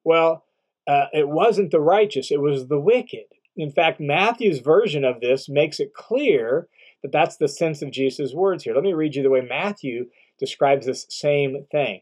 Well, 0.05 0.45
uh, 0.87 1.07
it 1.12 1.29
wasn't 1.29 1.71
the 1.71 1.81
righteous, 1.81 2.31
it 2.31 2.40
was 2.40 2.68
the 2.68 2.81
wicked. 2.81 3.27
In 3.57 3.71
fact, 3.71 4.01
Matthew's 4.01 4.61
version 4.61 5.05
of 5.05 5.21
this 5.21 5.49
makes 5.49 5.79
it 5.79 5.95
clear 5.95 6.68
that 7.03 7.12
that's 7.12 7.37
the 7.37 7.49
sense 7.49 7.83
of 7.83 7.90
Jesus' 7.90 8.33
words 8.33 8.64
here. 8.64 8.75
Let 8.75 8.85
me 8.85 8.92
read 8.92 9.14
you 9.14 9.23
the 9.23 9.31
way 9.31 9.42
Matthew 9.42 10.07
describes 10.38 10.87
this 10.87 11.07
same 11.09 11.66
thing. 11.71 12.01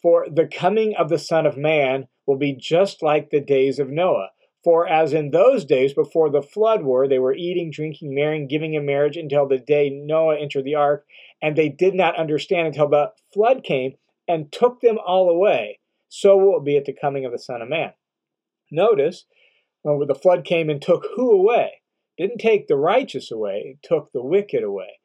For 0.00 0.26
the 0.30 0.46
coming 0.46 0.94
of 0.96 1.08
the 1.08 1.18
Son 1.18 1.46
of 1.46 1.56
Man 1.56 2.08
will 2.26 2.36
be 2.36 2.52
just 2.52 3.02
like 3.02 3.30
the 3.30 3.40
days 3.40 3.78
of 3.78 3.88
Noah. 3.88 4.30
For 4.64 4.86
as 4.86 5.12
in 5.12 5.30
those 5.30 5.64
days 5.64 5.92
before 5.92 6.30
the 6.30 6.42
flood 6.42 6.84
were, 6.84 7.08
they 7.08 7.18
were 7.18 7.34
eating, 7.34 7.70
drinking, 7.70 8.14
marrying, 8.14 8.46
giving 8.46 8.74
in 8.74 8.86
marriage 8.86 9.16
until 9.16 9.46
the 9.48 9.58
day 9.58 9.90
Noah 9.90 10.38
entered 10.38 10.64
the 10.64 10.76
ark, 10.76 11.04
and 11.40 11.56
they 11.56 11.68
did 11.68 11.94
not 11.94 12.16
understand 12.16 12.68
until 12.68 12.88
the 12.88 13.12
flood 13.32 13.64
came 13.64 13.94
and 14.28 14.50
took 14.52 14.80
them 14.80 14.98
all 15.04 15.28
away 15.28 15.78
so 16.08 16.36
will 16.36 16.58
it 16.58 16.64
be 16.64 16.76
at 16.76 16.84
the 16.84 16.92
coming 16.92 17.24
of 17.24 17.32
the 17.32 17.38
Son 17.38 17.62
of 17.62 17.70
Man. 17.70 17.92
Notice, 18.70 19.24
when 19.80 20.06
the 20.06 20.14
flood 20.14 20.44
came 20.44 20.68
and 20.68 20.80
took 20.80 21.06
who 21.16 21.30
away? 21.30 21.80
Didn't 22.18 22.38
take 22.38 22.68
the 22.68 22.76
righteous 22.76 23.30
away, 23.30 23.62
it 23.64 23.82
took 23.82 24.12
the 24.12 24.22
wicked 24.22 24.62
away. 24.62 25.00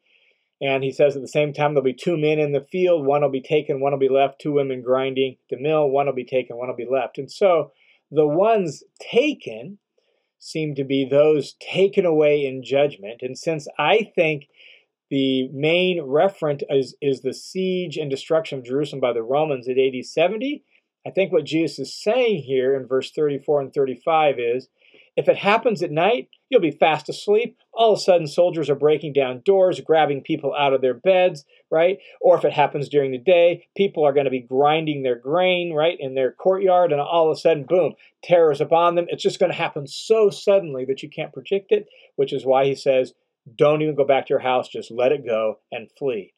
And 0.60 0.84
he 0.84 0.92
says 0.92 1.16
at 1.16 1.22
the 1.22 1.28
same 1.28 1.54
time, 1.54 1.74
there'll 1.74 1.84
be 1.84 1.94
two 1.94 2.18
men 2.18 2.40
in 2.40 2.52
the 2.52 2.68
field, 2.70 3.06
one 3.06 3.22
will 3.22 3.30
be 3.30 3.42
taken, 3.42 3.80
one 3.80 3.94
will 3.94 4.00
be 4.00 4.10
left, 4.10 4.42
two 4.42 4.52
women 4.52 4.82
grinding 4.82 5.38
the 5.50 5.58
mill, 5.58 5.88
one 5.90 6.08
will 6.08 6.14
be 6.14 6.26
taken, 6.26 6.58
one 6.58 6.68
will 6.68 6.76
be 6.76 6.88
left. 6.90 7.18
And 7.18 7.32
so 7.32 7.72
the 8.12 8.28
ones 8.28 8.84
taken 9.00 9.78
seem 10.40 10.76
to 10.76 10.84
be 10.84 11.06
those 11.06 11.54
taken 11.60 12.06
away 12.06 12.46
in 12.46 12.64
judgment. 12.64 13.22
And 13.22 13.38
since 13.38 13.68
I 13.80 14.12
think 14.16 14.48
the 15.10 15.50
main 15.54 16.02
referent 16.02 16.64
is, 16.70 16.96
is 17.02 17.22
the 17.22 17.34
siege 17.34 17.98
and 17.98 18.10
destruction 18.10 18.60
of 18.60 18.66
Jerusalem 18.66 19.00
by 19.00 19.14
the 19.14 19.24
Romans 19.24 19.68
at 19.68 19.78
AD 19.78 20.06
70, 20.06 20.64
I 21.08 21.10
think 21.10 21.32
what 21.32 21.46
Jesus 21.46 21.80
is 21.80 21.94
saying 21.94 22.44
here 22.44 22.76
in 22.76 22.86
verse 22.86 23.12
34 23.12 23.62
and 23.62 23.74
35 23.74 24.40
is 24.40 24.68
If 25.16 25.30
it 25.30 25.38
happens 25.38 25.82
at 25.82 25.90
night, 25.90 26.28
you'll 26.50 26.60
be 26.60 26.72
fast 26.72 27.08
asleep. 27.08 27.58
All 27.72 27.94
of 27.94 28.00
a 28.00 28.02
sudden, 28.02 28.28
soldiers 28.28 28.70
are 28.70 28.76
breaking 28.76 29.14
down 29.14 29.42
doors, 29.46 29.80
grabbing 29.80 30.22
people 30.22 30.54
out 30.54 30.74
of 30.74 30.82
their 30.82 30.94
beds, 30.94 31.46
right? 31.72 32.00
Or 32.20 32.38
if 32.38 32.44
it 32.44 32.52
happens 32.52 32.90
during 32.90 33.12
the 33.12 33.18
day, 33.18 33.68
people 33.78 34.04
are 34.04 34.12
going 34.12 34.26
to 34.26 34.32
be 34.32 34.42
grinding 34.42 35.04
their 35.04 35.16
grain, 35.16 35.74
right, 35.74 35.98
in 35.98 36.14
their 36.14 36.34
courtyard, 36.34 36.92
and 36.92 37.00
all 37.00 37.32
of 37.32 37.38
a 37.38 37.40
sudden, 37.40 37.64
boom, 37.64 37.94
terror 38.22 38.52
is 38.52 38.60
upon 38.60 38.96
them. 38.96 39.06
It's 39.08 39.24
just 39.24 39.40
going 39.40 39.52
to 39.52 39.58
happen 39.58 39.88
so 39.88 40.30
suddenly 40.30 40.84
that 40.86 41.04
you 41.04 41.10
can't 41.10 41.34
predict 41.34 41.72
it, 41.72 41.88
which 42.18 42.34
is 42.34 42.46
why 42.46 42.66
he 42.66 42.76
says, 42.76 43.14
don't 43.56 43.82
even 43.82 43.96
go 43.96 44.06
back 44.06 44.28
to 44.28 44.32
your 44.32 44.40
house, 44.40 44.68
just 44.68 44.92
let 44.92 45.12
it 45.12 45.26
go 45.26 45.60
and 45.72 45.90
flee. 45.98 46.34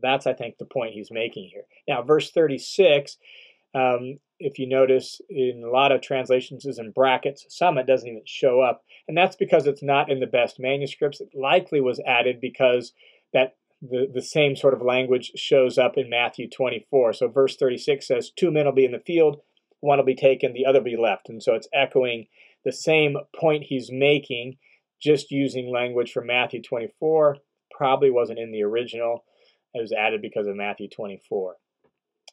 That's, 0.00 0.26
I 0.26 0.32
think, 0.32 0.58
the 0.58 0.64
point 0.64 0.92
he's 0.92 1.10
making 1.10 1.48
here. 1.52 1.64
Now, 1.88 2.02
verse 2.02 2.30
36 2.30 3.16
um, 3.74 4.18
if 4.38 4.58
you 4.58 4.68
notice 4.68 5.20
in 5.28 5.62
a 5.64 5.70
lot 5.70 5.92
of 5.92 6.00
translations 6.00 6.64
is 6.64 6.78
in 6.78 6.92
brackets. 6.92 7.46
Some 7.48 7.78
it 7.78 7.86
doesn't 7.86 8.08
even 8.08 8.22
show 8.24 8.60
up. 8.60 8.82
And 9.08 9.16
that's 9.16 9.36
because 9.36 9.66
it's 9.66 9.82
not 9.82 10.10
in 10.10 10.20
the 10.20 10.26
best 10.26 10.60
manuscripts. 10.60 11.20
It 11.20 11.30
likely 11.34 11.80
was 11.80 12.00
added 12.06 12.40
because 12.40 12.92
that 13.32 13.56
the, 13.82 14.08
the 14.12 14.22
same 14.22 14.56
sort 14.56 14.74
of 14.74 14.82
language 14.82 15.32
shows 15.34 15.76
up 15.76 15.96
in 15.96 16.08
Matthew 16.08 16.48
24. 16.48 17.14
So 17.14 17.28
verse 17.28 17.56
36 17.56 18.06
says, 18.06 18.30
Two 18.30 18.50
men 18.50 18.64
will 18.64 18.72
be 18.72 18.84
in 18.84 18.92
the 18.92 18.98
field, 18.98 19.40
one 19.80 19.98
will 19.98 20.04
be 20.04 20.14
taken, 20.14 20.52
the 20.52 20.66
other 20.66 20.78
will 20.78 20.84
be 20.84 20.96
left. 20.96 21.28
And 21.28 21.42
so 21.42 21.54
it's 21.54 21.68
echoing 21.72 22.26
the 22.64 22.72
same 22.72 23.16
point 23.38 23.64
he's 23.64 23.90
making, 23.92 24.56
just 25.04 25.30
using 25.30 25.70
language 25.70 26.12
from 26.12 26.26
Matthew 26.26 26.62
24. 26.62 27.36
Probably 27.70 28.10
wasn't 28.10 28.38
in 28.38 28.50
the 28.50 28.62
original. 28.62 29.24
It 29.74 29.80
was 29.80 29.92
added 29.92 30.22
because 30.22 30.46
of 30.46 30.56
Matthew 30.56 30.88
24. 30.88 31.56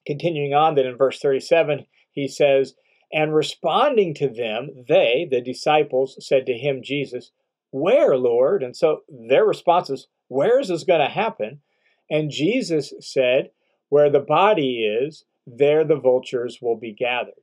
Continuing 0.07 0.53
on, 0.53 0.75
then 0.75 0.85
in 0.85 0.97
verse 0.97 1.19
37, 1.19 1.85
he 2.11 2.27
says, 2.27 2.73
And 3.11 3.35
responding 3.35 4.13
to 4.15 4.29
them, 4.29 4.85
they, 4.87 5.27
the 5.29 5.41
disciples, 5.41 6.15
said 6.25 6.45
to 6.45 6.53
him, 6.53 6.81
Jesus, 6.83 7.31
Where, 7.71 8.15
Lord? 8.15 8.63
And 8.63 8.75
so 8.75 9.01
their 9.09 9.45
response 9.45 9.89
is, 9.89 10.07
Where 10.27 10.59
is 10.59 10.69
this 10.69 10.83
going 10.83 11.01
to 11.01 11.13
happen? 11.13 11.61
And 12.09 12.31
Jesus 12.31 12.93
said, 12.99 13.49
Where 13.89 14.09
the 14.09 14.19
body 14.19 14.85
is, 14.85 15.25
there 15.45 15.83
the 15.83 15.99
vultures 15.99 16.59
will 16.61 16.77
be 16.77 16.93
gathered. 16.93 17.33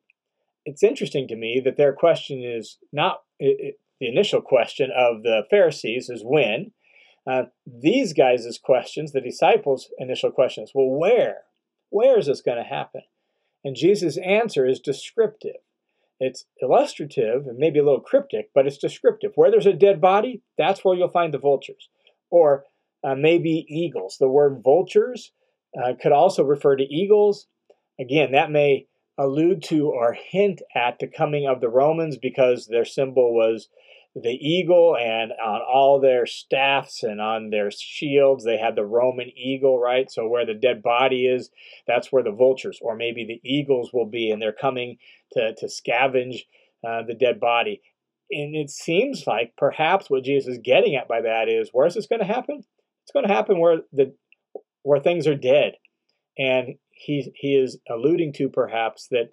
It's 0.65 0.83
interesting 0.83 1.29
to 1.29 1.37
me 1.37 1.61
that 1.65 1.77
their 1.77 1.93
question 1.93 2.43
is 2.43 2.79
not 2.93 3.23
the 4.01 4.09
initial 4.09 4.41
question 4.41 4.91
of 4.97 5.23
the 5.23 5.43
Pharisees 5.51 6.09
is 6.09 6.23
when. 6.25 6.73
Uh, 7.27 7.45
these 7.67 8.13
guys' 8.13 8.59
questions, 8.63 9.13
the 9.13 9.21
disciples' 9.21 9.91
initial 9.99 10.31
questions, 10.31 10.73
well, 10.75 10.89
where? 10.89 11.43
Where 11.91 12.19
is 12.19 12.27
this 12.27 12.41
going 12.41 12.59
to 12.59 12.65
happen? 12.65 13.03
And 13.65 13.77
Jesus' 13.77 14.17
answer 14.19 14.67
is 14.67 14.81
descriptive. 14.81 15.57
It's 16.21 16.47
illustrative 16.61 17.47
and 17.47 17.59
maybe 17.59 17.79
a 17.79 17.85
little 17.85 18.01
cryptic, 18.01 18.51
but 18.55 18.67
it's 18.67 18.79
descriptive. 18.79 19.33
Where 19.35 19.51
there's 19.51 19.67
a 19.67 19.73
dead 19.73 20.01
body, 20.01 20.43
that's 20.57 20.85
where 20.85 20.97
you'll 20.97 21.09
find 21.09 21.33
the 21.33 21.39
vultures. 21.39 21.89
Or 22.31 22.65
uh, 23.05 23.15
maybe 23.15 23.67
eagles. 23.69 24.17
The 24.19 24.29
word 24.29 24.63
vultures 24.63 25.33
uh, 25.77 25.95
could 26.01 26.13
also 26.13 26.43
refer 26.43 26.77
to 26.77 26.83
eagles. 26.85 27.47
Again, 28.01 28.33
that 28.33 28.51
may 28.51 28.87
allude 29.17 29.63
to 29.65 29.89
or 29.89 30.13
hint 30.15 30.63
at 30.75 30.99
the 30.99 31.07
coming 31.09 31.47
of 31.47 31.61
the 31.61 31.69
Romans 31.69 32.17
because 32.17 32.67
their 32.67 32.85
symbol 32.85 33.35
was 33.35 33.69
the 34.15 34.31
eagle, 34.31 34.97
and 34.97 35.33
on 35.33 35.61
all 35.61 36.01
their 36.01 36.27
staffs 36.27 37.03
and 37.03 37.21
on 37.21 37.51
their 37.51 37.71
shields, 37.71 38.45
they 38.45 38.57
had 38.57 38.75
the 38.75 38.85
Roman 38.85 39.31
eagle, 39.37 39.79
right? 39.79 40.11
So 40.11 40.27
where 40.27 40.47
the 40.47 40.55
dead 40.55 40.83
body 40.83 41.27
is, 41.27 41.51
that's 41.87 42.11
where 42.11 42.23
the 42.23 42.33
vultures 42.33 42.79
or 42.83 42.97
maybe 42.97 43.25
the 43.25 43.41
eagles 43.49 43.93
will 43.93 44.07
be, 44.07 44.31
and 44.31 44.41
they're 44.41 44.53
coming 44.53 44.97
to, 45.33 45.55
to 45.55 45.67
scavenge 45.67 46.47
uh, 46.87 47.03
the 47.07 47.15
dead 47.15 47.39
body. 47.39 47.81
And 48.31 48.55
it 48.55 48.71
seems 48.71 49.27
like 49.27 49.55
perhaps 49.57 50.11
what 50.11 50.25
Jesus 50.25 50.55
is 50.55 50.61
getting 50.63 50.97
at 50.97 51.09
by 51.09 51.23
that 51.23 51.49
is 51.49 51.71
where 51.73 51.87
is 51.87 51.95
this 51.95 52.07
going 52.07 52.21
to 52.21 52.27
happen? 52.27 52.63
It's 53.03 53.13
going 53.13 53.27
to 53.27 53.33
happen 53.33 53.59
where 53.59 53.79
the 53.93 54.15
where 54.83 55.01
things 55.01 55.27
are 55.27 55.35
dead, 55.35 55.75
and 56.37 56.75
he 56.91 57.33
he 57.35 57.55
is 57.55 57.79
alluding 57.91 58.35
to 58.35 58.49
perhaps 58.49 59.09
that 59.11 59.31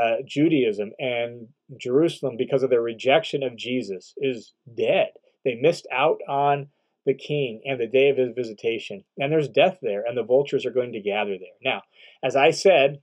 uh, 0.00 0.16
Judaism 0.26 0.92
and 0.98 1.48
Jerusalem, 1.78 2.36
because 2.36 2.62
of 2.62 2.70
their 2.70 2.82
rejection 2.82 3.42
of 3.42 3.56
Jesus, 3.56 4.14
is 4.16 4.52
dead. 4.76 5.08
They 5.44 5.54
missed 5.54 5.86
out 5.92 6.18
on 6.28 6.68
the 7.06 7.14
king 7.14 7.60
and 7.66 7.78
the 7.78 7.86
day 7.86 8.08
of 8.08 8.16
his 8.16 8.34
visitation. 8.34 9.04
And 9.18 9.30
there's 9.30 9.48
death 9.48 9.78
there, 9.82 10.04
and 10.06 10.16
the 10.16 10.22
vultures 10.22 10.64
are 10.64 10.70
going 10.70 10.92
to 10.92 11.00
gather 11.00 11.36
there. 11.38 11.48
Now, 11.62 11.82
as 12.22 12.34
I 12.34 12.50
said, 12.50 13.00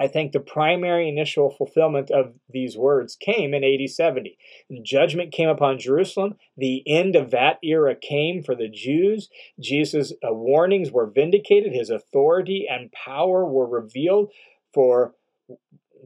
I 0.00 0.06
think 0.06 0.32
the 0.32 0.40
primary 0.40 1.08
initial 1.08 1.50
fulfillment 1.50 2.10
of 2.10 2.34
these 2.48 2.76
words 2.76 3.16
came 3.16 3.52
in 3.52 3.64
AD 3.64 3.90
70. 3.90 4.38
Judgment 4.82 5.32
came 5.32 5.48
upon 5.48 5.80
Jerusalem. 5.80 6.36
The 6.56 6.84
end 6.86 7.16
of 7.16 7.32
that 7.32 7.58
era 7.64 7.96
came 7.96 8.42
for 8.42 8.54
the 8.54 8.68
Jews. 8.68 9.28
Jesus' 9.58 10.12
uh, 10.24 10.32
warnings 10.32 10.92
were 10.92 11.06
vindicated. 11.06 11.72
His 11.72 11.90
authority 11.90 12.66
and 12.70 12.92
power 12.92 13.44
were 13.44 13.66
revealed 13.66 14.30
for 14.72 15.14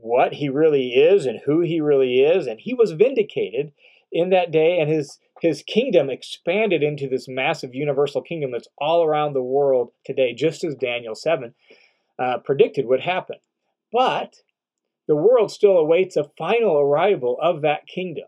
what 0.02 0.34
he 0.34 0.48
really 0.48 0.88
is 0.88 1.26
and 1.26 1.40
who 1.46 1.60
he 1.60 1.80
really 1.80 2.20
is, 2.20 2.46
and 2.46 2.60
he 2.60 2.74
was 2.74 2.92
vindicated 2.92 3.72
in 4.10 4.30
that 4.30 4.50
day, 4.50 4.78
and 4.78 4.90
his 4.90 5.18
his 5.40 5.62
kingdom 5.62 6.08
expanded 6.08 6.82
into 6.84 7.08
this 7.08 7.26
massive 7.26 7.74
universal 7.74 8.22
kingdom 8.22 8.52
that's 8.52 8.68
all 8.78 9.02
around 9.02 9.32
the 9.32 9.42
world 9.42 9.90
today, 10.04 10.32
just 10.32 10.62
as 10.62 10.76
Daniel 10.76 11.16
7 11.16 11.52
uh, 12.16 12.38
predicted 12.38 12.86
would 12.86 13.00
happen. 13.00 13.36
But 13.92 14.36
the 15.08 15.16
world 15.16 15.50
still 15.50 15.76
awaits 15.78 16.16
a 16.16 16.30
final 16.38 16.78
arrival 16.78 17.38
of 17.42 17.62
that 17.62 17.88
kingdom 17.88 18.26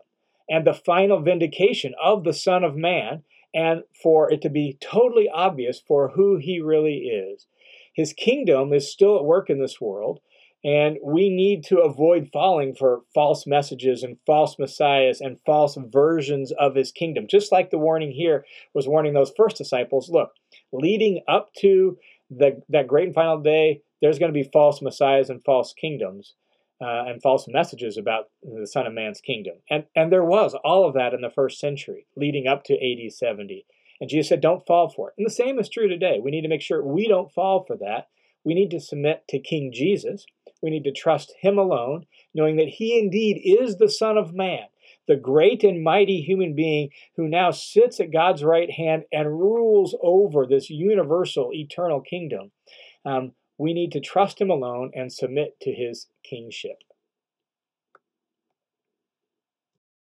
and 0.49 0.67
the 0.67 0.73
final 0.73 1.21
vindication 1.21 1.93
of 2.03 2.23
the 2.23 2.33
Son 2.33 2.63
of 2.63 2.75
Man, 2.75 3.23
and 3.53 3.83
for 4.03 4.31
it 4.31 4.41
to 4.41 4.49
be 4.49 4.77
totally 4.81 5.29
obvious 5.33 5.79
for 5.79 6.09
who 6.09 6.37
he 6.37 6.59
really 6.59 6.97
is. 6.97 7.47
His 7.93 8.11
kingdom 8.11 8.73
is 8.73 8.91
still 8.91 9.15
at 9.15 9.23
work 9.23 9.49
in 9.49 9.59
this 9.59 9.79
world. 9.79 10.19
And 10.65 10.97
we 11.03 11.29
need 11.29 11.63
to 11.65 11.77
avoid 11.77 12.31
falling 12.33 12.73
for 12.73 13.03
false 13.13 13.45
messages 13.45 14.01
and 14.01 14.17
false 14.25 14.57
messiahs 14.57 15.21
and 15.21 15.39
false 15.45 15.77
versions 15.77 16.51
of 16.59 16.73
his 16.73 16.91
kingdom. 16.91 17.27
Just 17.29 17.51
like 17.51 17.69
the 17.69 17.77
warning 17.77 18.11
here 18.11 18.45
was 18.73 18.87
warning 18.87 19.13
those 19.13 19.31
first 19.37 19.57
disciples 19.57 20.09
look, 20.09 20.31
leading 20.73 21.21
up 21.27 21.53
to 21.59 21.99
the, 22.31 22.63
that 22.69 22.87
great 22.87 23.05
and 23.05 23.13
final 23.13 23.39
day, 23.39 23.83
there's 24.01 24.17
going 24.17 24.33
to 24.33 24.43
be 24.43 24.49
false 24.51 24.81
messiahs 24.81 25.29
and 25.29 25.43
false 25.43 25.71
kingdoms 25.71 26.33
uh, 26.81 27.05
and 27.05 27.21
false 27.21 27.47
messages 27.47 27.95
about 27.95 28.29
the 28.41 28.65
Son 28.65 28.87
of 28.87 28.93
Man's 28.93 29.21
kingdom. 29.21 29.57
And, 29.69 29.85
and 29.95 30.11
there 30.11 30.25
was 30.25 30.55
all 30.63 30.87
of 30.87 30.95
that 30.95 31.13
in 31.13 31.21
the 31.21 31.29
first 31.29 31.59
century, 31.59 32.07
leading 32.17 32.47
up 32.47 32.63
to 32.63 32.73
AD 32.73 33.13
70. 33.13 33.67
And 34.01 34.09
Jesus 34.09 34.29
said, 34.29 34.41
don't 34.41 34.65
fall 34.65 34.89
for 34.89 35.09
it. 35.09 35.13
And 35.19 35.27
the 35.27 35.31
same 35.31 35.59
is 35.59 35.69
true 35.69 35.87
today. 35.87 36.19
We 36.19 36.31
need 36.31 36.41
to 36.41 36.49
make 36.49 36.63
sure 36.63 36.83
we 36.83 37.07
don't 37.07 37.31
fall 37.31 37.63
for 37.67 37.77
that. 37.77 38.07
We 38.43 38.55
need 38.55 38.71
to 38.71 38.79
submit 38.79 39.27
to 39.29 39.39
King 39.39 39.71
Jesus 39.71 40.25
we 40.61 40.69
need 40.69 40.83
to 40.83 40.91
trust 40.91 41.33
Him 41.41 41.57
alone, 41.57 42.05
knowing 42.33 42.55
that 42.57 42.67
He 42.67 42.97
indeed 42.97 43.41
is 43.43 43.77
the 43.77 43.89
Son 43.89 44.17
of 44.17 44.33
Man, 44.33 44.65
the 45.07 45.15
great 45.15 45.63
and 45.63 45.83
mighty 45.83 46.21
human 46.21 46.55
being 46.55 46.89
who 47.15 47.27
now 47.27 47.51
sits 47.51 47.99
at 47.99 48.11
God's 48.11 48.43
right 48.43 48.71
hand 48.71 49.03
and 49.11 49.39
rules 49.39 49.95
over 50.01 50.45
this 50.45 50.69
universal, 50.69 51.51
eternal 51.53 52.01
kingdom. 52.01 52.51
Um, 53.05 53.33
we 53.57 53.73
need 53.73 53.91
to 53.93 53.99
trust 53.99 54.41
Him 54.41 54.49
alone 54.49 54.91
and 54.95 55.11
submit 55.11 55.59
to 55.61 55.71
His 55.71 56.07
kingship. 56.23 56.77